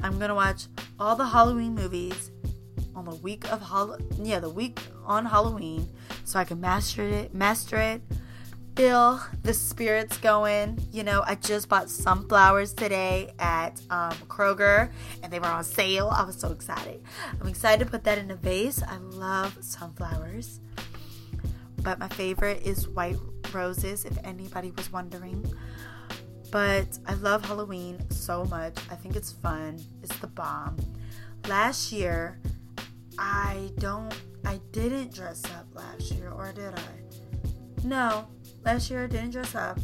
I'm 0.00 0.16
gonna 0.20 0.36
watch 0.36 0.66
all 1.00 1.16
the 1.16 1.26
Halloween 1.26 1.74
movies 1.74 2.30
on 2.94 3.04
the 3.04 3.16
week 3.16 3.50
of 3.50 3.60
Hall 3.60 3.98
yeah, 4.22 4.38
the 4.38 4.48
week 4.48 4.78
on 5.04 5.26
Halloween 5.26 5.88
so 6.22 6.38
I 6.38 6.44
can 6.44 6.60
master 6.60 7.02
it, 7.02 7.34
master 7.34 7.78
it, 7.78 8.00
feel 8.76 9.20
the 9.42 9.54
spirits 9.54 10.18
going. 10.18 10.78
You 10.90 11.04
know, 11.04 11.22
I 11.26 11.36
just 11.36 11.68
bought 11.68 11.88
sunflowers 11.88 12.72
today 12.74 13.32
at 13.38 13.80
um, 13.90 14.12
Kroger 14.28 14.90
and 15.22 15.32
they 15.32 15.38
were 15.38 15.46
on 15.46 15.62
sale. 15.64 16.08
I 16.08 16.24
was 16.24 16.36
so 16.36 16.50
excited. 16.50 17.02
I'm 17.40 17.46
excited 17.46 17.84
to 17.84 17.90
put 17.90 18.04
that 18.04 18.18
in 18.18 18.30
a 18.30 18.36
vase. 18.36 18.82
I 18.82 18.96
love 18.96 19.56
sunflowers. 19.60 20.60
But 21.82 21.98
my 21.98 22.08
favorite 22.08 22.62
is 22.64 22.88
white 22.88 23.16
roses, 23.52 24.04
if 24.04 24.18
anybody 24.24 24.72
was 24.72 24.90
wondering. 24.90 25.44
But 26.50 26.98
I 27.06 27.14
love 27.14 27.44
Halloween 27.44 27.98
so 28.10 28.44
much. 28.46 28.76
I 28.90 28.94
think 28.94 29.16
it's 29.16 29.32
fun. 29.32 29.78
It's 30.02 30.16
the 30.18 30.28
bomb. 30.28 30.76
Last 31.46 31.92
year, 31.92 32.40
I 33.18 33.70
don't, 33.78 34.14
I 34.44 34.60
didn't 34.72 35.14
dress 35.14 35.44
up 35.56 35.66
last 35.74 36.10
year, 36.12 36.30
or 36.30 36.52
did 36.52 36.74
I? 36.74 37.84
No, 37.84 38.28
last 38.64 38.90
year 38.90 39.04
I 39.04 39.06
didn't 39.06 39.30
dress 39.30 39.54
up. 39.54 39.78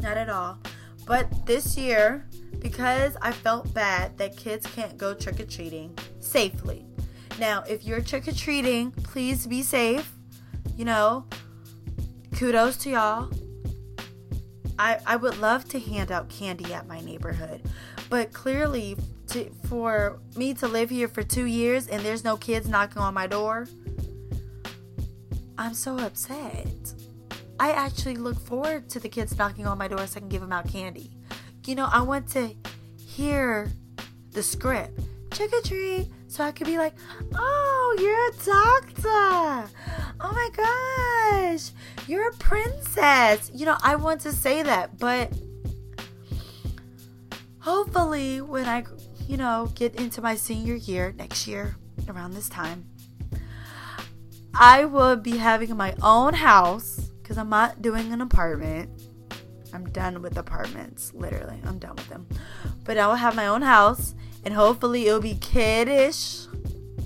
Not 0.00 0.16
at 0.16 0.28
all. 0.28 0.58
But 1.06 1.46
this 1.46 1.76
year, 1.76 2.26
because 2.58 3.16
I 3.22 3.32
felt 3.32 3.72
bad 3.72 4.18
that 4.18 4.36
kids 4.36 4.66
can't 4.66 4.96
go 4.98 5.14
trick 5.14 5.40
or 5.40 5.46
treating 5.46 5.96
safely. 6.20 6.84
Now, 7.38 7.62
if 7.68 7.84
you're 7.84 8.00
trick 8.00 8.28
or 8.28 8.32
treating, 8.32 8.90
please 8.90 9.46
be 9.46 9.62
safe. 9.62 10.12
You 10.76 10.84
know, 10.84 11.24
kudos 12.36 12.76
to 12.78 12.90
y'all. 12.90 13.30
I, 14.78 14.98
I 15.06 15.16
would 15.16 15.38
love 15.38 15.68
to 15.70 15.80
hand 15.80 16.12
out 16.12 16.28
candy 16.28 16.72
at 16.72 16.86
my 16.86 17.00
neighborhood, 17.00 17.62
But 18.08 18.32
clearly, 18.32 18.96
to, 19.28 19.50
for 19.68 20.20
me 20.36 20.54
to 20.54 20.68
live 20.68 20.90
here 20.90 21.08
for 21.08 21.22
two 21.22 21.44
years 21.44 21.88
and 21.88 22.02
there's 22.02 22.24
no 22.24 22.36
kids 22.36 22.68
knocking 22.68 23.02
on 23.02 23.12
my 23.12 23.26
door, 23.26 23.66
I'm 25.58 25.74
so 25.74 25.98
upset. 25.98 26.94
I 27.60 27.72
actually 27.72 28.16
look 28.16 28.38
forward 28.38 28.88
to 28.90 29.00
the 29.00 29.08
kids 29.08 29.36
knocking 29.36 29.66
on 29.66 29.78
my 29.78 29.88
door 29.88 30.06
so 30.06 30.16
I 30.16 30.20
can 30.20 30.28
give 30.28 30.40
them 30.40 30.52
out 30.52 30.68
candy. 30.68 31.10
You 31.66 31.74
know, 31.74 31.88
I 31.92 32.02
want 32.02 32.28
to 32.28 32.54
hear 32.98 33.70
the 34.30 34.42
script, 34.42 35.00
trick 35.30 35.52
or 35.52 35.60
treat, 35.60 36.08
so 36.28 36.44
I 36.44 36.52
could 36.52 36.66
be 36.66 36.78
like, 36.78 36.94
oh, 37.34 37.96
you're 37.98 38.28
a 38.28 38.32
doctor. 38.44 39.70
Oh 40.20 40.32
my 40.32 41.50
gosh, 41.52 41.70
you're 42.06 42.28
a 42.28 42.34
princess. 42.34 43.50
You 43.54 43.66
know, 43.66 43.76
I 43.82 43.96
want 43.96 44.20
to 44.22 44.32
say 44.32 44.62
that, 44.62 44.98
but 44.98 45.32
hopefully 47.58 48.40
when 48.40 48.66
I, 48.66 48.84
you 49.26 49.36
know, 49.36 49.70
get 49.74 49.96
into 49.96 50.22
my 50.22 50.36
senior 50.36 50.74
year 50.74 51.12
next 51.16 51.46
year 51.46 51.76
around 52.08 52.34
this 52.34 52.48
time, 52.48 52.86
I 54.54 54.86
will 54.86 55.16
be 55.16 55.36
having 55.36 55.76
my 55.76 55.94
own 56.02 56.34
house 56.34 56.97
because 57.38 57.44
I'm 57.44 57.50
not 57.50 57.82
doing 57.82 58.12
an 58.12 58.20
apartment. 58.20 58.90
I'm 59.72 59.88
done 59.90 60.22
with 60.22 60.36
apartments, 60.38 61.12
literally. 61.14 61.60
I'm 61.64 61.78
done 61.78 61.94
with 61.94 62.08
them. 62.08 62.26
But 62.84 62.98
I 62.98 63.06
will 63.06 63.14
have 63.14 63.36
my 63.36 63.46
own 63.46 63.62
house 63.62 64.14
and 64.44 64.54
hopefully 64.54 65.06
it'll 65.06 65.20
be 65.20 65.36
kiddish, 65.36 66.46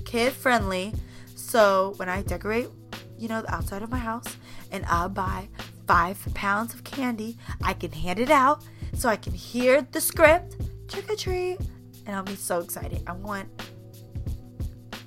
kid 0.05 0.33
friendly. 0.33 0.93
So 1.35 1.93
when 1.97 2.09
I 2.09 2.23
decorate, 2.23 2.69
you 3.15 3.27
know, 3.27 3.43
the 3.43 3.53
outside 3.53 3.83
of 3.83 3.91
my 3.91 3.99
house 3.99 4.37
and 4.71 4.85
I'll 4.87 5.09
buy 5.09 5.49
five 5.85 6.17
pounds 6.33 6.73
of 6.73 6.83
candy, 6.83 7.37
I 7.61 7.73
can 7.73 7.91
hand 7.91 8.19
it 8.19 8.31
out 8.31 8.63
so 8.95 9.09
I 9.09 9.17
can 9.17 9.33
hear 9.33 9.85
the 9.91 10.01
script, 10.01 10.55
trick 10.87 11.11
or 11.11 11.15
treat, 11.15 11.59
and 12.07 12.15
I'll 12.15 12.23
be 12.23 12.35
so 12.35 12.59
excited. 12.59 13.03
I 13.05 13.13
want 13.13 13.49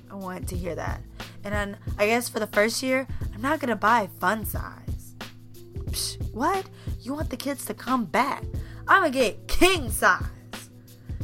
I 0.09 0.15
want 0.15 0.47
to 0.47 0.55
hear 0.55 0.75
that. 0.75 1.01
And 1.43 1.53
then 1.53 1.77
I 1.97 2.05
guess 2.05 2.29
for 2.29 2.39
the 2.39 2.47
first 2.47 2.81
year, 2.81 3.07
I'm 3.33 3.41
not 3.41 3.59
gonna 3.59 3.75
buy 3.75 4.09
fun 4.19 4.45
size. 4.45 4.96
Psh, 5.87 6.33
what? 6.33 6.65
You 7.01 7.13
want 7.13 7.29
the 7.29 7.37
kids 7.37 7.65
to 7.65 7.73
come 7.73 8.05
back? 8.05 8.43
I'm 8.87 9.01
gonna 9.01 9.11
get 9.11 9.47
king 9.47 9.89
size 9.89 10.23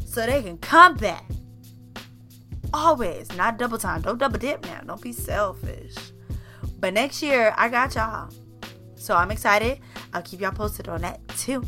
so 0.05 0.25
they 0.25 0.41
can 0.43 0.57
come 0.57 0.95
back. 0.95 1.25
Always, 2.73 3.31
not 3.35 3.57
double 3.57 3.77
time. 3.77 4.01
Don't 4.01 4.17
double 4.17 4.39
dip 4.39 4.65
now. 4.65 4.81
Don't 4.81 5.01
be 5.01 5.11
selfish. 5.11 5.95
But 6.79 6.93
next 6.93 7.21
year, 7.21 7.53
I 7.57 7.69
got 7.69 7.95
y'all. 7.95 8.29
So 8.95 9.15
I'm 9.15 9.31
excited. 9.31 9.79
I'll 10.13 10.21
keep 10.21 10.41
y'all 10.41 10.51
posted 10.51 10.87
on 10.87 11.01
that 11.01 11.27
too. 11.29 11.63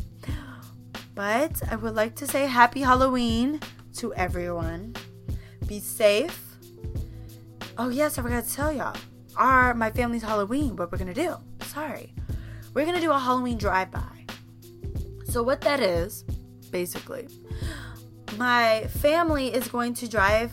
But 1.14 1.62
I 1.72 1.76
would 1.76 1.96
like 1.96 2.16
to 2.16 2.28
say 2.28 2.46
happy 2.46 2.82
Halloween 2.82 3.62
to 3.96 4.14
everyone. 4.16 4.96
Be 5.68 5.80
safe. 5.80 6.42
Oh 7.78 7.90
yes, 7.90 8.18
I 8.18 8.22
forgot 8.22 8.46
to 8.46 8.54
tell 8.54 8.74
y'all. 8.74 8.96
Our 9.38 9.74
my 9.74 9.92
family's 9.92 10.24
Halloween, 10.24 10.76
what 10.76 10.92
we're 10.92 10.98
gonna 10.98 11.14
do. 11.14 11.36
Sorry. 11.62 12.14
We're 12.76 12.86
gonna 12.86 13.00
do 13.00 13.12
a 13.12 13.18
Halloween 13.18 13.58
drive-by. 13.58 14.26
So 15.30 15.42
what 15.42 15.62
that 15.62 15.80
is, 15.80 16.26
basically, 16.72 17.30
my 18.38 18.86
family 19.00 19.54
is 19.54 19.70
going 19.70 19.94
to 19.94 20.10
drive 20.10 20.52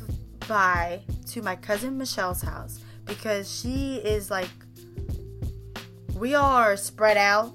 by 0.48 1.02
to 1.32 1.42
my 1.42 1.56
cousin 1.56 1.98
Michelle's 1.98 2.40
house 2.40 2.80
because 3.06 3.52
she 3.52 3.96
is 3.96 4.30
like 4.30 4.48
we 6.14 6.36
all 6.36 6.56
are 6.56 6.76
spread 6.76 7.16
out 7.16 7.52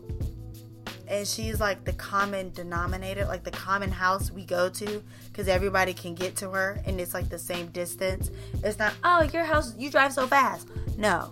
and 1.07 1.25
she's 1.25 1.61
like 1.61 1.85
the 1.85 1.93
common 1.93 2.51
denominator, 2.51 3.23
like 3.23 3.45
the 3.45 3.51
common 3.51 3.89
house 3.89 4.31
we 4.31 4.43
go 4.43 4.67
to 4.67 5.01
because 5.27 5.47
everybody 5.47 5.93
can 5.93 6.13
get 6.13 6.35
to 6.35 6.49
her 6.49 6.81
and 6.85 6.99
it's 6.99 7.13
like 7.13 7.29
the 7.29 7.39
same 7.39 7.67
distance. 7.67 8.31
It's 8.65 8.77
not, 8.77 8.93
oh, 9.05 9.21
your 9.31 9.45
house, 9.45 9.73
you 9.77 9.89
drive 9.89 10.11
so 10.11 10.27
fast. 10.27 10.67
No. 10.97 11.31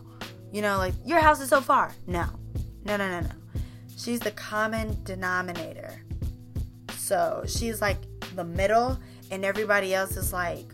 You 0.54 0.62
know, 0.62 0.78
like 0.78 0.94
your 1.06 1.20
house 1.20 1.42
is 1.42 1.50
so 1.50 1.60
far. 1.60 1.94
No. 2.08 2.30
No, 2.86 2.98
no, 2.98 3.10
no, 3.10 3.22
no. 3.22 3.62
She's 3.98 4.20
the 4.20 4.32
common 4.32 4.98
denominator. 5.04 6.02
So 6.96 7.44
she's 7.48 7.82
like 7.82 7.98
the 8.36 8.44
middle 8.44 9.00
and 9.32 9.44
everybody 9.44 9.94
else 9.94 10.18
is 10.18 10.32
like 10.32 10.66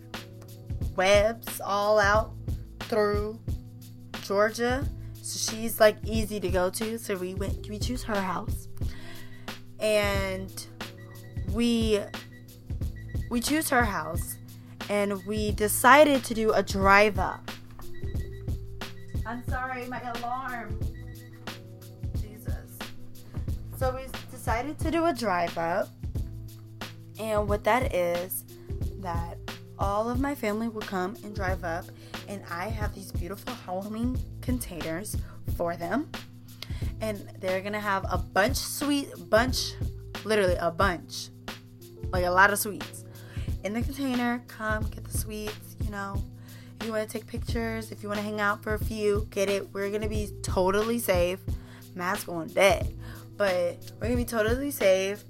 webs 0.96 1.62
all 1.64 2.00
out 2.00 2.34
through 2.82 3.40
Georgia. 4.24 4.86
So 5.22 5.52
she's 5.52 5.80
like 5.80 5.98
easy 6.06 6.40
to 6.42 6.50
go 6.50 6.70
to. 6.72 6.98
So 7.00 7.16
we 7.16 7.34
went 7.34 7.70
we 7.70 7.80
choose 7.80 8.04
her 8.04 8.22
house 8.22 8.68
and 9.80 10.68
we 11.54 12.02
we 13.30 13.40
choose 13.40 13.70
her 13.70 13.86
house 13.86 14.38
and 14.90 15.26
we 15.26 15.52
decided 15.52 16.24
to 16.26 16.34
do 16.34 16.52
a 16.52 16.62
drive 16.62 17.20
up. 17.20 17.50
I'm 19.26 19.44
sorry, 19.48 19.88
my 19.88 20.02
alarm. 20.16 20.78
So 23.82 23.90
we 23.96 24.04
decided 24.30 24.78
to 24.78 24.92
do 24.92 25.06
a 25.06 25.12
drive 25.12 25.58
up. 25.58 25.90
And 27.20 27.50
what 27.50 27.64
that 27.64 27.96
is 27.96 28.44
that 29.00 29.40
all 29.80 30.08
of 30.08 30.20
my 30.20 30.36
family 30.36 30.68
will 30.68 30.84
come 30.84 31.18
and 31.24 31.34
drive 31.34 31.64
up 31.64 31.86
and 32.28 32.44
I 32.52 32.68
have 32.68 32.94
these 32.94 33.12
beautiful 33.12 33.56
Halloween 33.66 34.20
containers 34.42 35.18
for 35.58 35.76
them. 35.76 36.12
And 37.02 37.28
they're 37.40 37.62
gonna 37.62 37.80
have 37.80 38.06
a 38.08 38.20
bunch 38.20 38.58
sweet 38.58 39.08
bunch 39.32 39.74
literally 40.26 40.58
a 40.60 40.70
bunch 40.70 41.30
like 42.14 42.26
a 42.26 42.30
lot 42.30 42.54
of 42.54 42.60
sweets. 42.60 43.04
In 43.64 43.74
the 43.74 43.82
container 43.82 44.44
come 44.48 44.84
get 44.92 45.06
the 45.06 45.18
sweets 45.18 45.76
you 45.84 45.90
know. 45.90 46.22
If 46.80 46.86
you 46.86 46.94
want 46.94 47.10
to 47.10 47.18
take 47.18 47.26
pictures 47.26 47.92
if 47.92 48.04
you 48.04 48.10
want 48.10 48.20
to 48.20 48.24
hang 48.24 48.40
out 48.40 48.62
for 48.62 48.76
a 48.76 48.80
few 48.80 49.28
get 49.32 49.50
it. 49.50 49.74
We're 49.74 49.90
gonna 49.90 50.08
be 50.08 50.30
totally 50.44 51.00
safe. 51.00 51.40
Mask 51.96 52.30
on 52.30 52.48
dead 52.50 52.94
but 53.42 53.76
we're 54.00 54.06
gonna 54.06 54.16
be 54.16 54.24
totally 54.24 54.70
safe 54.70 55.24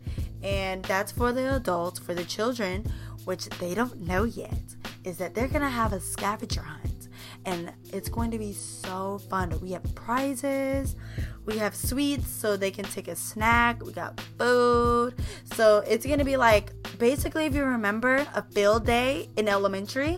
and 0.43 0.83
that's 0.83 1.13
for 1.13 1.31
the 1.31 1.55
adults 1.55 1.97
for 1.97 2.13
the 2.13 2.25
children 2.25 2.85
which 3.23 3.45
they 3.61 3.73
don't 3.73 4.01
know 4.01 4.25
yet 4.25 4.75
is 5.05 5.15
that 5.15 5.33
they're 5.33 5.47
gonna 5.47 5.69
have 5.69 5.93
a 5.93 5.99
scavenger 6.01 6.61
hunt 6.61 7.07
and 7.45 7.71
it's 7.93 8.09
going 8.09 8.29
to 8.29 8.37
be 8.37 8.51
so 8.53 9.19
fun. 9.29 9.57
We 9.61 9.71
have 9.71 9.95
prizes, 9.95 10.97
we 11.45 11.57
have 11.57 11.73
sweets 11.73 12.29
so 12.29 12.57
they 12.57 12.69
can 12.69 12.85
take 12.85 13.07
a 13.07 13.15
snack, 13.15 13.83
we 13.83 13.93
got 13.93 14.19
food. 14.37 15.15
So 15.53 15.79
it's 15.87 16.05
to 16.05 16.25
be 16.25 16.37
like 16.37 16.73
basically, 16.99 17.45
if 17.45 17.55
you 17.55 17.63
remember 17.63 18.27
a 18.35 18.43
field 18.43 18.85
day 18.85 19.29
in 19.37 19.47
elementary, 19.47 20.17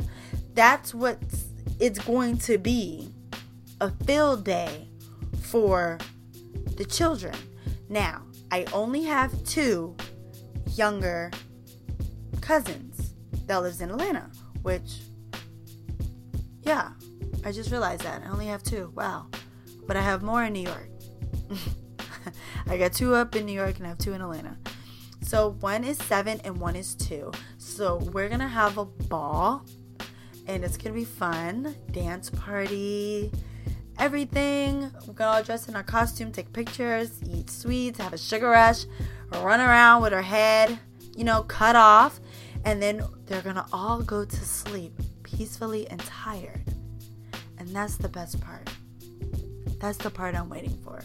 that's 0.54 0.94
what 0.94 1.18
it's 1.80 2.00
going 2.00 2.39
to 2.39 2.58
be 2.58 3.14
a 3.80 3.91
field 4.06 4.44
day 4.44 4.89
for 5.41 6.00
the 6.76 6.86
children. 6.86 7.36
Now, 7.90 8.24
I 8.52 8.66
only 8.74 9.04
have 9.04 9.44
two 9.44 9.96
younger 10.76 11.32
cousins 12.42 13.14
that 13.48 13.58
lives 13.58 13.82
in 13.82 13.90
Atlanta, 13.90 14.30
which 14.62 15.02
yeah, 16.64 16.92
I 17.44 17.52
just 17.52 17.72
realized 17.72 18.04
that. 18.04 18.24
I 18.26 18.30
only 18.30 18.48
have 18.48 18.64
two. 18.64 18.92
Wow. 18.96 19.28
But 19.86 19.98
I 19.98 20.02
have 20.02 20.24
more 20.24 20.44
in 20.44 20.54
New 20.54 20.62
York. 20.62 20.90
I 22.68 22.78
got 22.78 22.94
two 22.94 23.14
up 23.16 23.36
in 23.36 23.46
New 23.46 23.54
York 23.54 23.78
and 23.78 23.86
I 23.86 23.90
have 23.90 23.98
two 23.98 24.14
in 24.14 24.22
Atlanta. 24.22 24.58
So 25.22 25.52
one 25.60 25.84
is 25.84 25.98
seven 25.98 26.40
and 26.44 26.60
one 26.60 26.76
is 26.76 26.96
two. 26.96 27.32
So 27.58 27.98
we're 27.98 28.30
gonna 28.30 28.48
have 28.48 28.78
a 28.78 28.86
ball 28.86 29.66
and 30.48 30.64
it's 30.64 30.78
gonna 30.78 30.96
be 30.96 31.06
fun. 31.06 31.76
Dance 31.92 32.30
party, 32.30 33.32
everything. 34.00 34.91
We're 35.08 35.14
gonna 35.14 35.38
all 35.38 35.44
dress 35.44 35.68
in 35.68 35.76
our 35.76 35.84
costume, 35.84 36.32
take 36.32 36.52
pictures, 36.54 37.20
eat 37.30 37.50
sweets, 37.50 38.00
have 38.00 38.14
a 38.14 38.18
sugar 38.18 38.50
rush, 38.50 38.86
run 39.32 39.60
around 39.60 40.02
with 40.02 40.14
our 40.14 40.22
head, 40.22 40.78
you 41.16 41.24
know, 41.24 41.44
cut 41.44 41.76
off, 41.76 42.20
and 42.66 42.82
then 42.82 43.04
they're 43.26 43.41
gonna 43.41 43.66
all 43.72 44.02
go 44.02 44.26
to 44.26 44.36
sleep 44.36 44.94
peacefully 45.24 45.88
and 45.89 46.00
tired. 46.02 46.64
And 47.58 47.70
that's 47.70 47.98
the 47.98 48.10
best 48.10 48.41
part. 48.41 48.70
That's 49.80 49.98
the 49.98 50.10
part 50.10 50.36
I'm 50.36 50.50
waiting 50.50 50.78
for. 50.84 51.02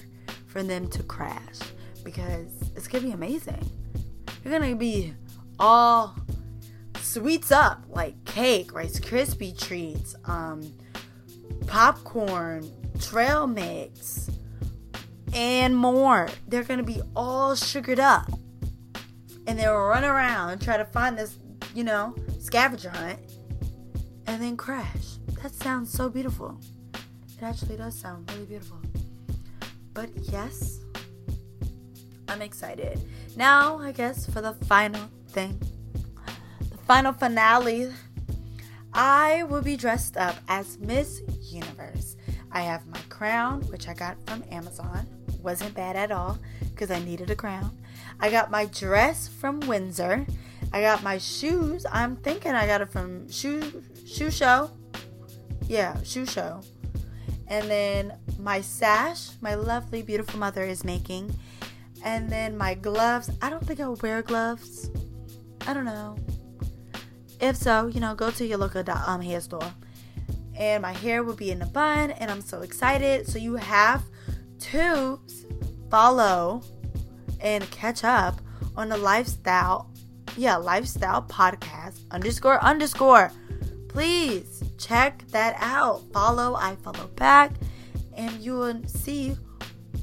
For 0.46 0.62
them 0.62 0.88
to 0.88 1.02
crash. 1.02 1.58
Because 2.04 2.48
it's 2.74 2.88
gonna 2.88 3.04
be 3.04 3.12
amazing. 3.12 3.70
You're 4.44 4.58
gonna 4.58 4.76
be 4.76 5.14
all 5.58 6.16
sweets 7.00 7.50
up 7.50 7.84
like 7.88 8.24
cake, 8.24 8.72
Rice 8.72 9.00
Krispie 9.00 9.58
treats, 9.58 10.14
um, 10.24 10.72
popcorn, 11.66 12.70
trail 13.00 13.46
mix, 13.46 14.30
and 15.34 15.76
more. 15.76 16.28
They're 16.46 16.64
gonna 16.64 16.82
be 16.82 17.00
all 17.14 17.54
sugared 17.54 18.00
up. 18.00 18.30
And 19.46 19.58
they'll 19.58 19.76
run 19.76 20.04
around 20.04 20.50
and 20.50 20.60
try 20.60 20.76
to 20.76 20.84
find 20.84 21.16
this, 21.16 21.38
you 21.74 21.84
know, 21.84 22.14
scavenger 22.38 22.90
hunt 22.90 23.18
and 24.26 24.42
then 24.42 24.56
crash. 24.56 25.16
That 25.42 25.54
sounds 25.54 25.90
so 25.90 26.08
beautiful. 26.08 26.58
It 26.94 27.42
actually 27.42 27.76
does 27.76 27.98
sound 27.98 28.30
really 28.32 28.44
beautiful. 28.44 28.78
But 29.94 30.10
yes, 30.30 30.80
I'm 32.28 32.42
excited. 32.42 33.00
Now, 33.36 33.78
I 33.78 33.92
guess 33.92 34.26
for 34.26 34.40
the 34.40 34.52
final 34.66 35.08
thing, 35.28 35.60
the 36.70 36.76
final 36.78 37.12
finale, 37.12 37.92
I 38.92 39.44
will 39.44 39.62
be 39.62 39.76
dressed 39.76 40.16
up 40.16 40.36
as 40.48 40.78
Miss 40.78 41.20
Universe. 41.42 42.07
I 42.52 42.62
have 42.62 42.86
my 42.86 43.00
crown, 43.08 43.62
which 43.68 43.88
I 43.88 43.94
got 43.94 44.16
from 44.26 44.44
Amazon. 44.50 45.06
Wasn't 45.42 45.74
bad 45.74 45.96
at 45.96 46.10
all 46.10 46.38
because 46.70 46.90
I 46.90 46.98
needed 47.00 47.30
a 47.30 47.36
crown. 47.36 47.76
I 48.20 48.30
got 48.30 48.50
my 48.50 48.66
dress 48.66 49.28
from 49.28 49.60
Windsor. 49.60 50.26
I 50.72 50.80
got 50.80 51.02
my 51.02 51.18
shoes. 51.18 51.86
I'm 51.90 52.16
thinking 52.16 52.52
I 52.52 52.66
got 52.66 52.80
it 52.80 52.90
from 52.90 53.30
Shoe 53.30 53.82
Shoe 54.06 54.30
Show. 54.30 54.70
Yeah, 55.66 55.96
Shoe 56.02 56.26
Show. 56.26 56.60
And 57.46 57.70
then 57.70 58.12
my 58.38 58.60
sash, 58.60 59.30
my 59.40 59.54
lovely, 59.54 60.02
beautiful 60.02 60.38
mother 60.38 60.64
is 60.64 60.84
making. 60.84 61.34
And 62.04 62.28
then 62.28 62.56
my 62.56 62.74
gloves. 62.74 63.30
I 63.40 63.50
don't 63.50 63.64
think 63.66 63.80
I 63.80 63.88
will 63.88 63.98
wear 64.02 64.22
gloves. 64.22 64.90
I 65.66 65.74
don't 65.74 65.84
know. 65.84 66.16
If 67.40 67.56
so, 67.56 67.86
you 67.86 68.00
know, 68.00 68.14
go 68.14 68.30
to 68.30 68.46
your 68.46 68.58
local 68.58 68.84
um, 69.06 69.20
hair 69.20 69.40
store. 69.40 69.72
And 70.58 70.82
my 70.82 70.92
hair 70.92 71.22
will 71.22 71.36
be 71.36 71.52
in 71.52 71.62
a 71.62 71.66
bun, 71.66 72.10
and 72.10 72.30
I'm 72.30 72.40
so 72.40 72.62
excited. 72.62 73.28
So 73.28 73.38
you 73.38 73.54
have 73.54 74.02
to 74.60 75.20
follow 75.88 76.62
and 77.40 77.70
catch 77.70 78.02
up 78.02 78.40
on 78.76 78.88
the 78.88 78.96
lifestyle, 78.96 79.88
yeah, 80.36 80.56
lifestyle 80.56 81.22
podcast 81.22 82.00
underscore 82.10 82.62
underscore. 82.62 83.30
Please 83.88 84.62
check 84.78 85.24
that 85.28 85.56
out. 85.60 86.02
Follow, 86.12 86.56
I 86.56 86.74
follow 86.76 87.06
back, 87.14 87.52
and 88.16 88.32
you 88.40 88.58
will 88.58 88.82
see 88.86 89.36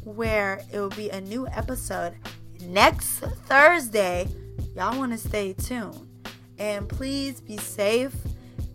where 0.06 0.64
it 0.72 0.80
will 0.80 0.90
be 0.90 1.10
a 1.10 1.20
new 1.20 1.48
episode 1.48 2.14
next 2.62 3.20
Thursday. 3.48 4.28
Y'all 4.76 4.98
want 4.98 5.12
to 5.12 5.18
stay 5.18 5.54
tuned. 5.54 6.08
And 6.58 6.88
please 6.88 7.42
be 7.42 7.58
safe. 7.58 8.16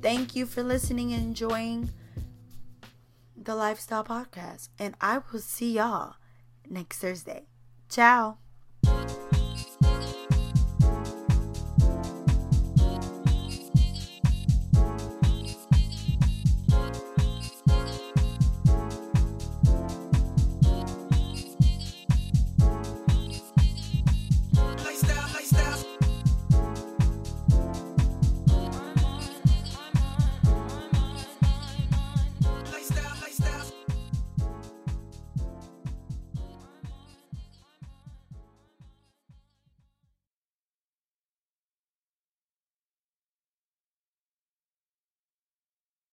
Thank 0.02 0.34
you 0.34 0.46
for 0.46 0.62
listening 0.62 1.12
and 1.12 1.22
enjoying 1.22 1.90
the 3.36 3.54
Lifestyle 3.54 4.04
Podcast. 4.04 4.70
And 4.78 4.94
I 5.00 5.20
will 5.30 5.40
see 5.40 5.72
y'all 5.72 6.16
next 6.68 6.98
Thursday. 6.98 7.46
Ciao. 7.88 8.38